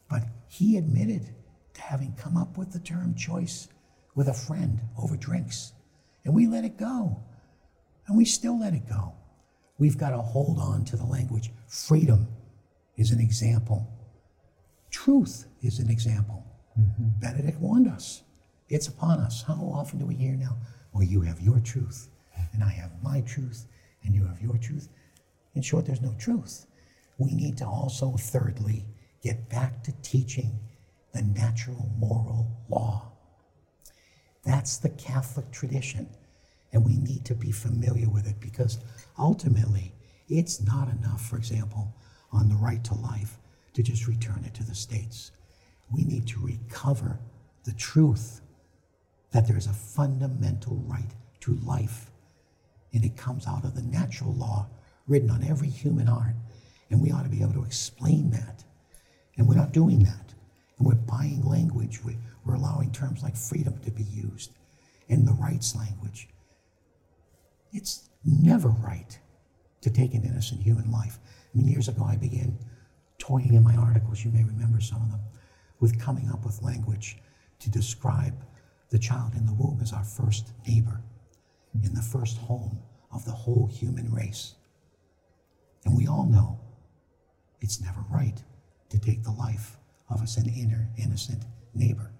[0.08, 1.34] But he admitted
[1.74, 3.68] to having come up with the term choice
[4.14, 5.74] with a friend over drinks.
[6.24, 7.22] And we let it go.
[8.06, 9.12] And we still let it go.
[9.76, 11.50] We've got to hold on to the language.
[11.66, 12.26] Freedom
[12.96, 13.86] is an example.
[14.90, 16.44] Truth is an example.
[16.78, 17.20] Mm-hmm.
[17.20, 18.22] Benedict warned us.
[18.68, 19.42] It's upon us.
[19.42, 20.56] How often do we hear now?
[20.92, 22.08] Well, you have your truth,
[22.52, 23.66] and I have my truth,
[24.02, 24.88] and you have your truth.
[25.54, 26.66] In short, there's no truth.
[27.18, 28.86] We need to also, thirdly,
[29.22, 30.58] get back to teaching
[31.12, 33.12] the natural moral law.
[34.44, 36.08] That's the Catholic tradition,
[36.72, 38.78] and we need to be familiar with it because
[39.18, 39.94] ultimately,
[40.28, 41.94] it's not enough, for example,
[42.32, 43.38] on the right to life
[43.78, 45.30] to just return it to the states.
[45.94, 47.20] We need to recover
[47.62, 48.40] the truth
[49.30, 52.10] that there's a fundamental right to life,
[52.92, 54.66] and it comes out of the natural law
[55.06, 56.34] written on every human heart,
[56.90, 58.64] and we ought to be able to explain that.
[59.36, 60.34] And we're not doing that.
[60.78, 62.02] And we're buying language.
[62.04, 64.50] We, we're allowing terms like freedom to be used
[65.08, 66.28] and the rights language.
[67.72, 69.16] It's never right
[69.82, 71.20] to take an innocent human life.
[71.54, 72.58] I mean, years ago, I began
[73.18, 75.20] toying in my articles, you may remember some of them,
[75.80, 77.18] with coming up with language
[77.60, 78.44] to describe
[78.90, 81.02] the child in the womb as our first neighbor
[81.84, 82.78] in the first home
[83.12, 84.54] of the whole human race.
[85.84, 86.58] And we all know
[87.60, 88.42] it's never right
[88.90, 89.76] to take the life
[90.10, 91.44] of us, an inner, innocent
[91.74, 92.12] neighbor.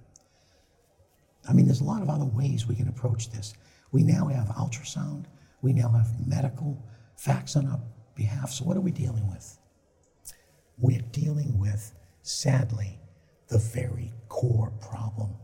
[1.49, 3.55] I mean, there's a lot of other ways we can approach this.
[3.91, 5.25] We now have ultrasound,
[5.63, 6.83] we now have medical
[7.17, 7.81] facts on our
[8.15, 8.51] behalf.
[8.51, 9.59] So, what are we dealing with?
[10.79, 13.01] We're dealing with, sadly,
[13.49, 15.35] the very core problem.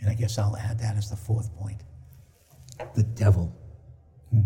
[0.00, 1.82] And I guess I'll add that as the fourth point
[2.94, 3.56] the devil.
[4.30, 4.40] Hmm.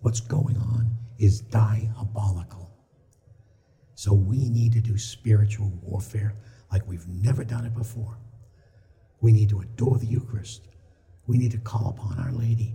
[0.00, 2.70] What's going on is diabolical.
[3.94, 6.34] So we need to do spiritual warfare
[6.72, 8.18] like we've never done it before.
[9.20, 10.68] We need to adore the Eucharist.
[11.26, 12.74] We need to call upon Our Lady.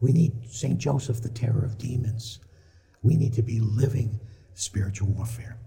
[0.00, 0.78] We need St.
[0.78, 2.40] Joseph, the terror of demons.
[3.02, 4.20] We need to be living
[4.54, 5.58] spiritual warfare.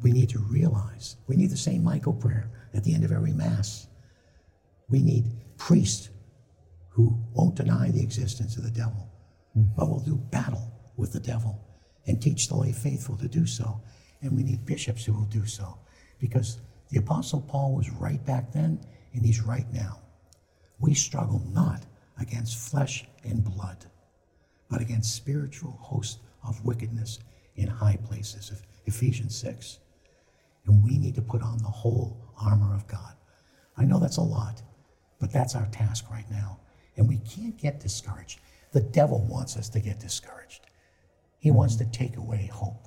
[0.00, 1.82] We need to realize we need the St.
[1.82, 3.88] Michael prayer at the end of every Mass.
[4.88, 5.24] We need
[5.56, 6.10] priests
[6.90, 9.08] who won't deny the existence of the devil,
[9.54, 11.60] but will do battle with the devil
[12.06, 13.80] and teach the lay faithful to do so.
[14.22, 15.78] And we need bishops who will do so
[16.18, 18.80] because the Apostle Paul was right back then
[19.12, 20.00] and he's right now.
[20.80, 21.84] We struggle not
[22.20, 23.86] against flesh and blood,
[24.70, 27.18] but against spiritual hosts of wickedness
[27.56, 28.52] in high places.
[28.86, 29.78] Ephesians 6.
[30.68, 33.14] And we need to put on the whole armor of God.
[33.76, 34.62] I know that's a lot,
[35.18, 36.60] but that's our task right now.
[36.96, 38.40] And we can't get discouraged.
[38.72, 40.66] The devil wants us to get discouraged,
[41.38, 42.86] he wants to take away hope.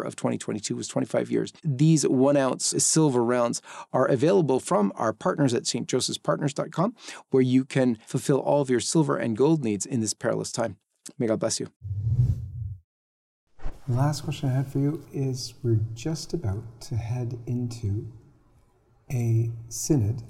[0.00, 1.52] of 2022 was 25 years.
[1.64, 6.94] These one ounce silver rounds are available from our partners at stjosephspartners.com,
[7.30, 10.76] where you can fulfill all of your silver and gold needs in this perilous time.
[11.18, 11.68] May God bless you.
[13.88, 18.06] The last question I had for you is we're just about to head into
[19.10, 20.22] a synod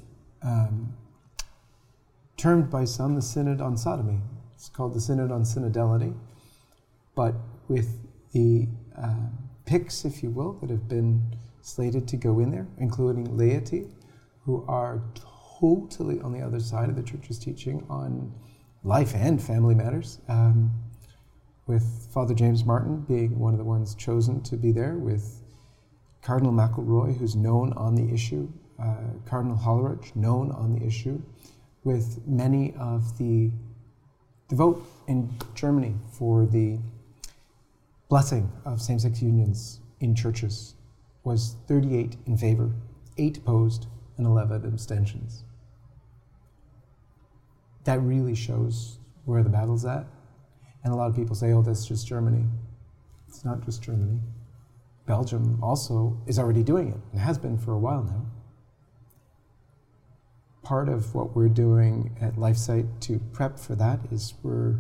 [0.43, 0.95] um,
[2.37, 4.21] termed by some the Synod on Sodomy.
[4.55, 6.15] It's called the Synod on Synodality,
[7.15, 7.35] but
[7.67, 7.99] with
[8.33, 9.27] the uh,
[9.69, 11.23] picks, if you will, that have been
[11.61, 13.87] slated to go in there, including laity,
[14.45, 15.03] who are
[15.61, 18.33] totally on the other side of the church's teaching on
[18.83, 20.21] life and family matters.
[20.27, 20.73] Um,
[21.67, 25.43] with Father James Martin being one of the ones chosen to be there, with
[26.23, 28.51] Cardinal McElroy, who's known on the issue,
[28.83, 31.21] uh, Cardinal Hollerich, known on the issue,
[31.85, 33.51] with many of the
[34.49, 36.79] the vote in Germany for the
[38.09, 40.75] blessing of same sex unions in churches
[41.25, 42.73] was 38 in favor,
[43.19, 43.87] 8 opposed,
[44.17, 45.45] and 11 abstentions.
[47.85, 50.07] That really shows where the battle's at.
[50.85, 52.45] And a lot of people say, oh, that's just Germany.
[53.29, 54.21] It's not just Germany.
[55.07, 58.27] Belgium also is already doing it and has been for a while now.
[60.63, 64.77] Part of what we're doing at LifeSite to prep for that is we're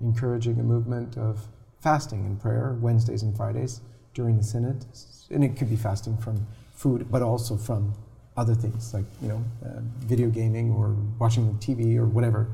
[0.00, 1.48] encouraging a movement of
[1.80, 3.80] fasting and prayer Wednesdays and Fridays
[4.14, 4.84] during the synod,
[5.30, 7.94] and it could be fasting from food, but also from
[8.36, 12.48] other things like you know uh, video gaming or watching TV or whatever.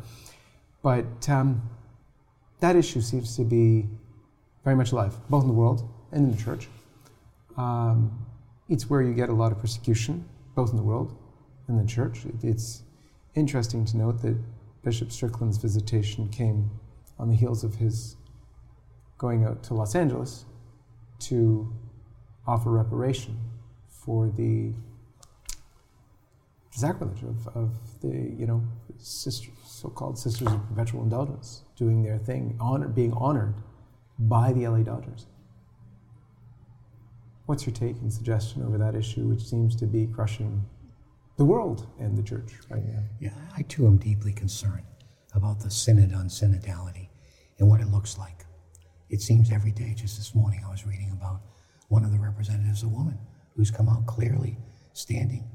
[0.82, 1.62] But um,
[2.60, 3.86] that issue seems to be
[4.64, 6.68] very much alive, both in the world and in the church.
[7.56, 8.26] Um,
[8.68, 10.24] it's where you get a lot of persecution,
[10.54, 11.16] both in the world
[11.68, 12.20] and the church.
[12.42, 12.82] It's
[13.34, 14.36] interesting to note that
[14.82, 16.70] Bishop Strickland's visitation came
[17.18, 18.16] on the heels of his
[19.18, 20.44] going out to Los Angeles
[21.18, 21.72] to
[22.46, 23.38] offer reparation
[23.88, 24.72] for the
[26.70, 28.62] sacrilege of, of the you know
[28.98, 33.54] sister, so-called Sisters of Perpetual Indulgence doing their thing, honor, being honored
[34.18, 35.26] by the LA Dodgers.
[37.46, 40.66] What's your take and suggestion over that issue, which seems to be crushing
[41.36, 43.02] the world and the church right now?
[43.20, 44.86] Yeah, I too am deeply concerned
[45.34, 47.08] about the synod on synodality
[47.58, 48.35] and what it looks like.
[49.08, 51.40] It seems every day, just this morning, I was reading about
[51.88, 53.18] one of the representatives, a woman,
[53.54, 54.58] who's come out clearly
[54.92, 55.48] standing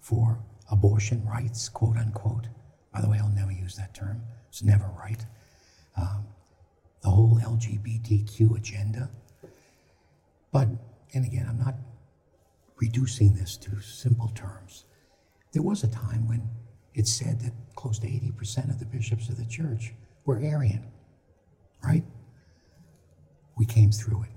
[0.00, 0.38] for
[0.70, 2.48] abortion rights, quote unquote.
[2.92, 5.24] By the way, I'll never use that term, it's never right.
[5.96, 6.26] Um,
[7.02, 9.08] the whole LGBTQ agenda.
[10.50, 10.68] But,
[11.14, 11.76] and again, I'm not
[12.76, 14.84] reducing this to simple terms.
[15.52, 16.48] There was a time when
[16.94, 19.92] it said that close to 80% of the bishops of the church
[20.24, 20.84] were Arian,
[21.84, 22.02] right?
[23.56, 24.30] We came through it.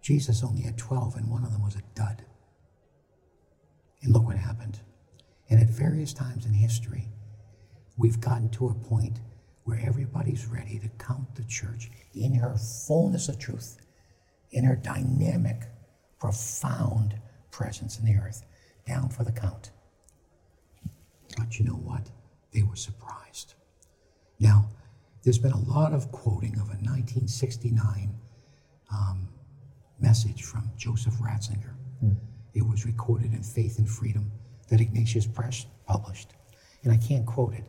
[0.00, 2.24] Jesus only had 12, and one of them was a dud.
[4.02, 4.80] And look what happened.
[5.48, 7.08] And at various times in history,
[7.96, 9.20] we've gotten to a point
[9.64, 13.76] where everybody's ready to count the church in her fullness of truth,
[14.50, 15.62] in her dynamic,
[16.18, 17.14] profound
[17.50, 18.44] presence in the earth,
[18.86, 19.70] down for the count.
[21.36, 22.10] But you know what?
[22.52, 23.54] They were surprised.
[24.40, 24.68] Now,
[25.22, 28.14] there's been a lot of quoting of a 1969
[28.92, 29.28] um,
[30.00, 31.74] message from Joseph Ratzinger.
[32.04, 32.16] Mm.
[32.54, 34.30] It was recorded in Faith and Freedom
[34.68, 36.34] that Ignatius Press published.
[36.82, 37.64] And I can't quote it,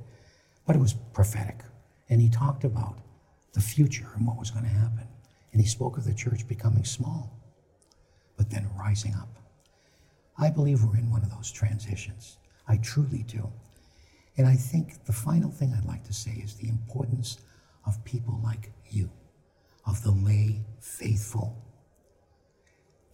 [0.66, 1.60] but it was prophetic.
[2.10, 2.98] And he talked about
[3.54, 5.08] the future and what was going to happen.
[5.52, 7.40] And he spoke of the church becoming small,
[8.36, 9.30] but then rising up.
[10.38, 12.38] I believe we're in one of those transitions.
[12.68, 13.52] I truly do.
[14.38, 17.38] And I think the final thing I'd like to say is the importance
[17.86, 19.12] of people like you,
[19.86, 21.62] of the lay faithful.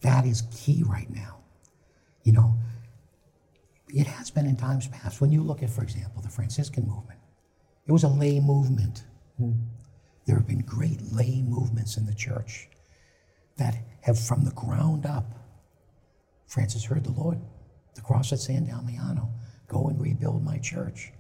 [0.02, 1.40] That is key right now.
[2.24, 2.58] You know,
[3.90, 5.20] it has been in times past.
[5.20, 7.20] When you look at, for example, the Franciscan movement,
[7.88, 9.04] it was a lay movement.
[9.42, 9.66] Mm.
[10.26, 12.70] There have been great lay movements in the church
[13.58, 15.26] that have, from the ground up,
[16.46, 17.40] Francis heard the Lord,
[17.96, 19.30] the cross at San Damiano,
[19.70, 21.14] go and rebuild my church.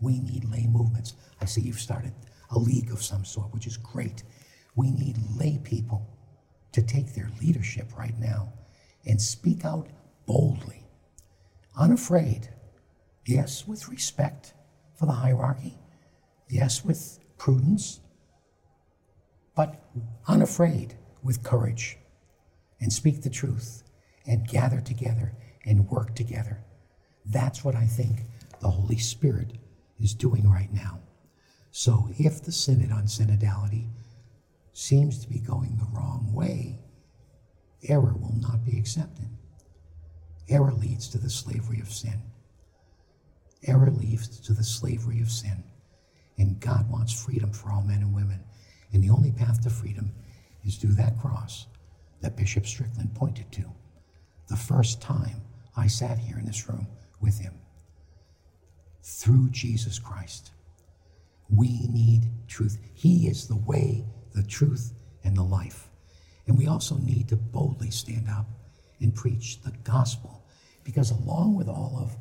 [0.00, 1.14] We need lay movements.
[1.40, 2.12] I see you've started
[2.50, 4.22] a league of some sort, which is great.
[4.76, 6.06] We need lay people
[6.72, 8.52] to take their leadership right now
[9.06, 9.88] and speak out
[10.26, 10.86] boldly,
[11.76, 12.50] unafraid.
[13.26, 14.52] Yes, with respect
[14.98, 15.78] for the hierarchy.
[16.48, 18.00] Yes, with prudence,
[19.56, 19.82] but
[20.26, 21.96] unafraid with courage
[22.80, 23.82] and speak the truth
[24.26, 25.32] and gather together
[25.64, 26.64] and work together.
[27.24, 28.22] That's what I think
[28.60, 29.58] the Holy Spirit
[29.98, 31.00] is doing right now.
[31.70, 33.88] So if the Synod on Synodality
[34.72, 36.78] seems to be going the wrong way,
[37.88, 39.28] error will not be accepted.
[40.48, 42.20] Error leads to the slavery of sin.
[43.66, 45.64] Error leads to the slavery of sin.
[46.36, 48.40] And God wants freedom for all men and women.
[48.92, 50.12] And the only path to freedom
[50.64, 51.66] is through that cross
[52.20, 53.64] that Bishop Strickland pointed to.
[54.48, 55.42] The first time
[55.76, 56.86] I sat here in this room
[57.24, 57.54] with him.
[59.02, 60.52] Through Jesus Christ.
[61.48, 62.78] We need truth.
[62.94, 64.04] He is the way,
[64.34, 64.92] the truth,
[65.24, 65.88] and the life.
[66.46, 68.46] And we also need to boldly stand up
[69.00, 70.46] and preach the gospel.
[70.84, 72.16] Because along with all of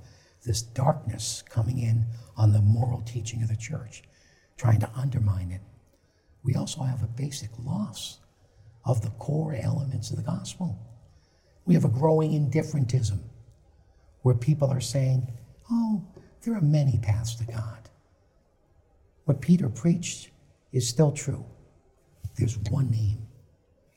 [0.45, 2.05] this darkness coming in
[2.37, 4.03] on the moral teaching of the church,
[4.57, 5.61] trying to undermine it,
[6.43, 8.19] we also have a basic loss
[8.85, 10.77] of the core elements of the gospel.
[11.65, 13.19] We have a growing indifferentism
[14.23, 15.31] where people are saying,
[15.71, 16.03] oh,
[16.41, 17.89] there are many paths to God.
[19.25, 20.31] What Peter preached
[20.71, 21.45] is still true.
[22.35, 23.27] There's one name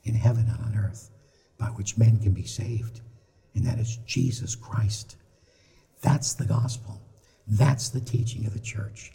[0.03, 1.09] in heaven and on earth
[1.57, 3.01] by which men can be saved,
[3.55, 5.17] and that is Jesus Christ.
[6.01, 7.01] That's the gospel.
[7.47, 9.11] That's the teaching of the church.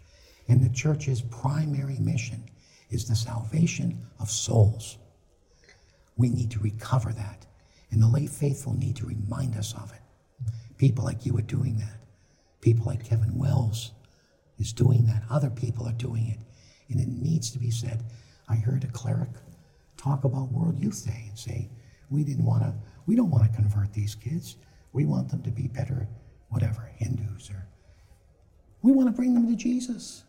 [0.48, 2.42] And the church's primary mission
[2.90, 4.98] is the salvation of souls.
[6.16, 7.46] We need to recover that.
[7.90, 10.01] And the lay faithful need to remind us of it.
[10.82, 12.00] People like you are doing that.
[12.60, 13.92] People like Kevin Wells
[14.58, 15.22] is doing that.
[15.30, 16.40] Other people are doing it.
[16.90, 18.02] And it needs to be said.
[18.48, 19.28] I heard a cleric
[19.96, 21.70] talk about World Youth Day and say,
[22.10, 22.74] we didn't want to,
[23.06, 24.56] we don't want to convert these kids.
[24.92, 26.08] We want them to be better,
[26.48, 27.68] whatever, Hindus or,
[28.82, 30.24] we want to bring them to Jesus.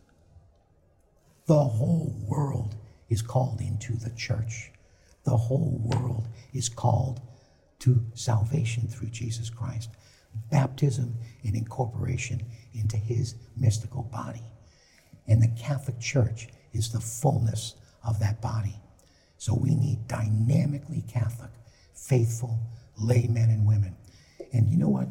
[1.46, 2.76] The whole world
[3.08, 4.70] is called into the church.
[5.24, 7.22] The whole world is called
[7.80, 9.90] to salvation through Jesus Christ,
[10.50, 11.14] baptism
[11.44, 14.42] and incorporation into his mystical body.
[15.26, 17.76] And the Catholic Church is the fullness
[18.06, 18.76] of that body.
[19.38, 21.50] So we need dynamically Catholic,
[21.94, 22.58] faithful
[22.96, 23.96] laymen and women.
[24.52, 25.08] And you know what?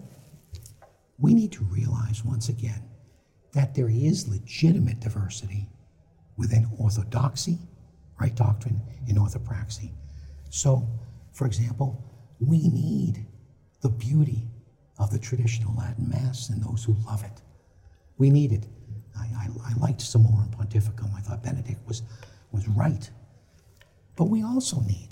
[1.19, 2.83] We need to realize once again
[3.53, 5.67] that there is legitimate diversity
[6.37, 7.59] within orthodoxy,
[8.19, 9.91] right doctrine, and orthopraxy.
[10.49, 10.87] So,
[11.31, 12.03] for example,
[12.39, 13.25] we need
[13.81, 14.47] the beauty
[14.99, 17.41] of the traditional Latin Mass and those who love it.
[18.17, 18.67] We need it.
[19.17, 21.13] I, I, I liked Summorum Pontificum.
[21.15, 22.03] I thought Benedict was,
[22.51, 23.09] was right.
[24.15, 25.09] But we also need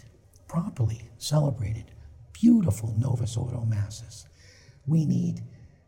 [0.47, 1.85] properly celebrated,
[2.33, 4.25] beautiful Novus Ordo Masses.
[4.85, 5.41] We need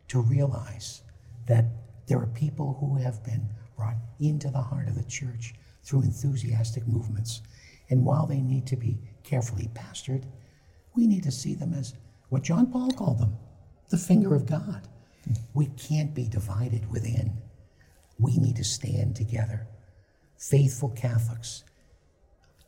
[0.08, 1.02] to realize
[1.46, 1.66] that
[2.06, 6.86] there are people who have been brought into the heart of the church through enthusiastic
[6.86, 7.42] movements.
[7.90, 10.24] And while they need to be carefully pastored,
[10.94, 11.94] we need to see them as
[12.28, 13.36] what John Paul called them
[13.94, 14.88] the finger of God.
[15.54, 17.38] We can't be divided within.
[18.18, 19.68] We need to stand together.
[20.36, 21.62] Faithful Catholics.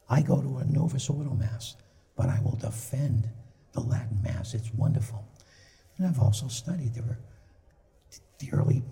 [0.08, 1.74] I go to a Novus Ordo Mass,
[2.16, 3.28] but I will defend
[3.72, 4.54] the Latin Mass.
[4.54, 5.26] It's wonderful.
[5.98, 7.02] And I've also studied the,
[8.38, 8.84] the early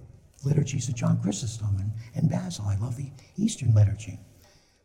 [0.45, 2.65] liturgies of John Chrysostom and, and Basil.
[2.67, 4.19] I love the Eastern liturgy.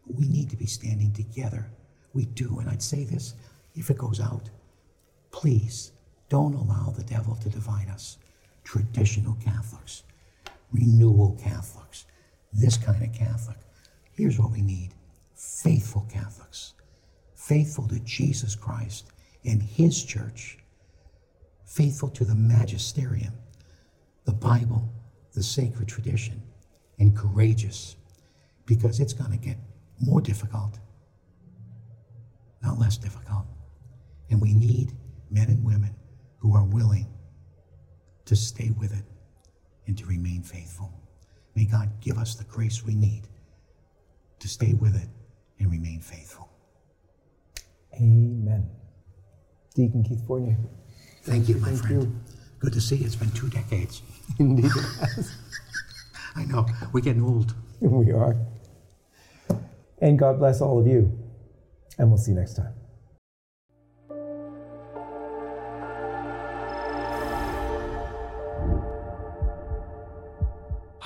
[0.05, 1.71] We need to be standing together.
[2.13, 2.59] We do.
[2.59, 3.33] And I'd say this
[3.73, 4.51] if it goes out,
[5.31, 5.93] please
[6.29, 8.17] don't allow the devil to divide us.
[8.63, 10.03] Traditional Catholics,
[10.71, 12.05] renewal Catholics,
[12.53, 13.57] this kind of Catholic.
[14.13, 14.93] Here's what we need
[15.35, 16.73] faithful Catholics,
[17.35, 19.11] faithful to Jesus Christ
[19.45, 20.59] and his church,
[21.65, 23.33] faithful to the magisterium,
[24.25, 24.87] the Bible,
[25.33, 26.41] the sacred tradition,
[26.99, 27.95] and courageous
[28.65, 29.57] because it's going to get
[30.01, 30.77] more difficult,
[32.61, 33.45] not less difficult.
[34.29, 34.91] And we need
[35.31, 35.95] men and women
[36.39, 37.07] who are willing
[38.25, 39.05] to stay with it
[39.87, 40.91] and to remain faithful.
[41.55, 43.23] May God give us the grace we need
[44.39, 45.09] to stay with it
[45.59, 46.49] and remain faithful.
[47.95, 48.69] Amen.
[49.75, 50.57] Deacon Keith Fournier.
[51.23, 52.03] Thank you, my Thank friend.
[52.03, 52.15] you.
[52.59, 53.05] Good to see you.
[53.05, 54.01] It's been two decades.
[54.39, 55.35] Indeed it has.
[56.35, 57.53] I know, we're getting old.
[57.81, 58.37] we are.
[60.01, 61.17] And God bless all of you.
[61.97, 62.73] And we'll see you next time.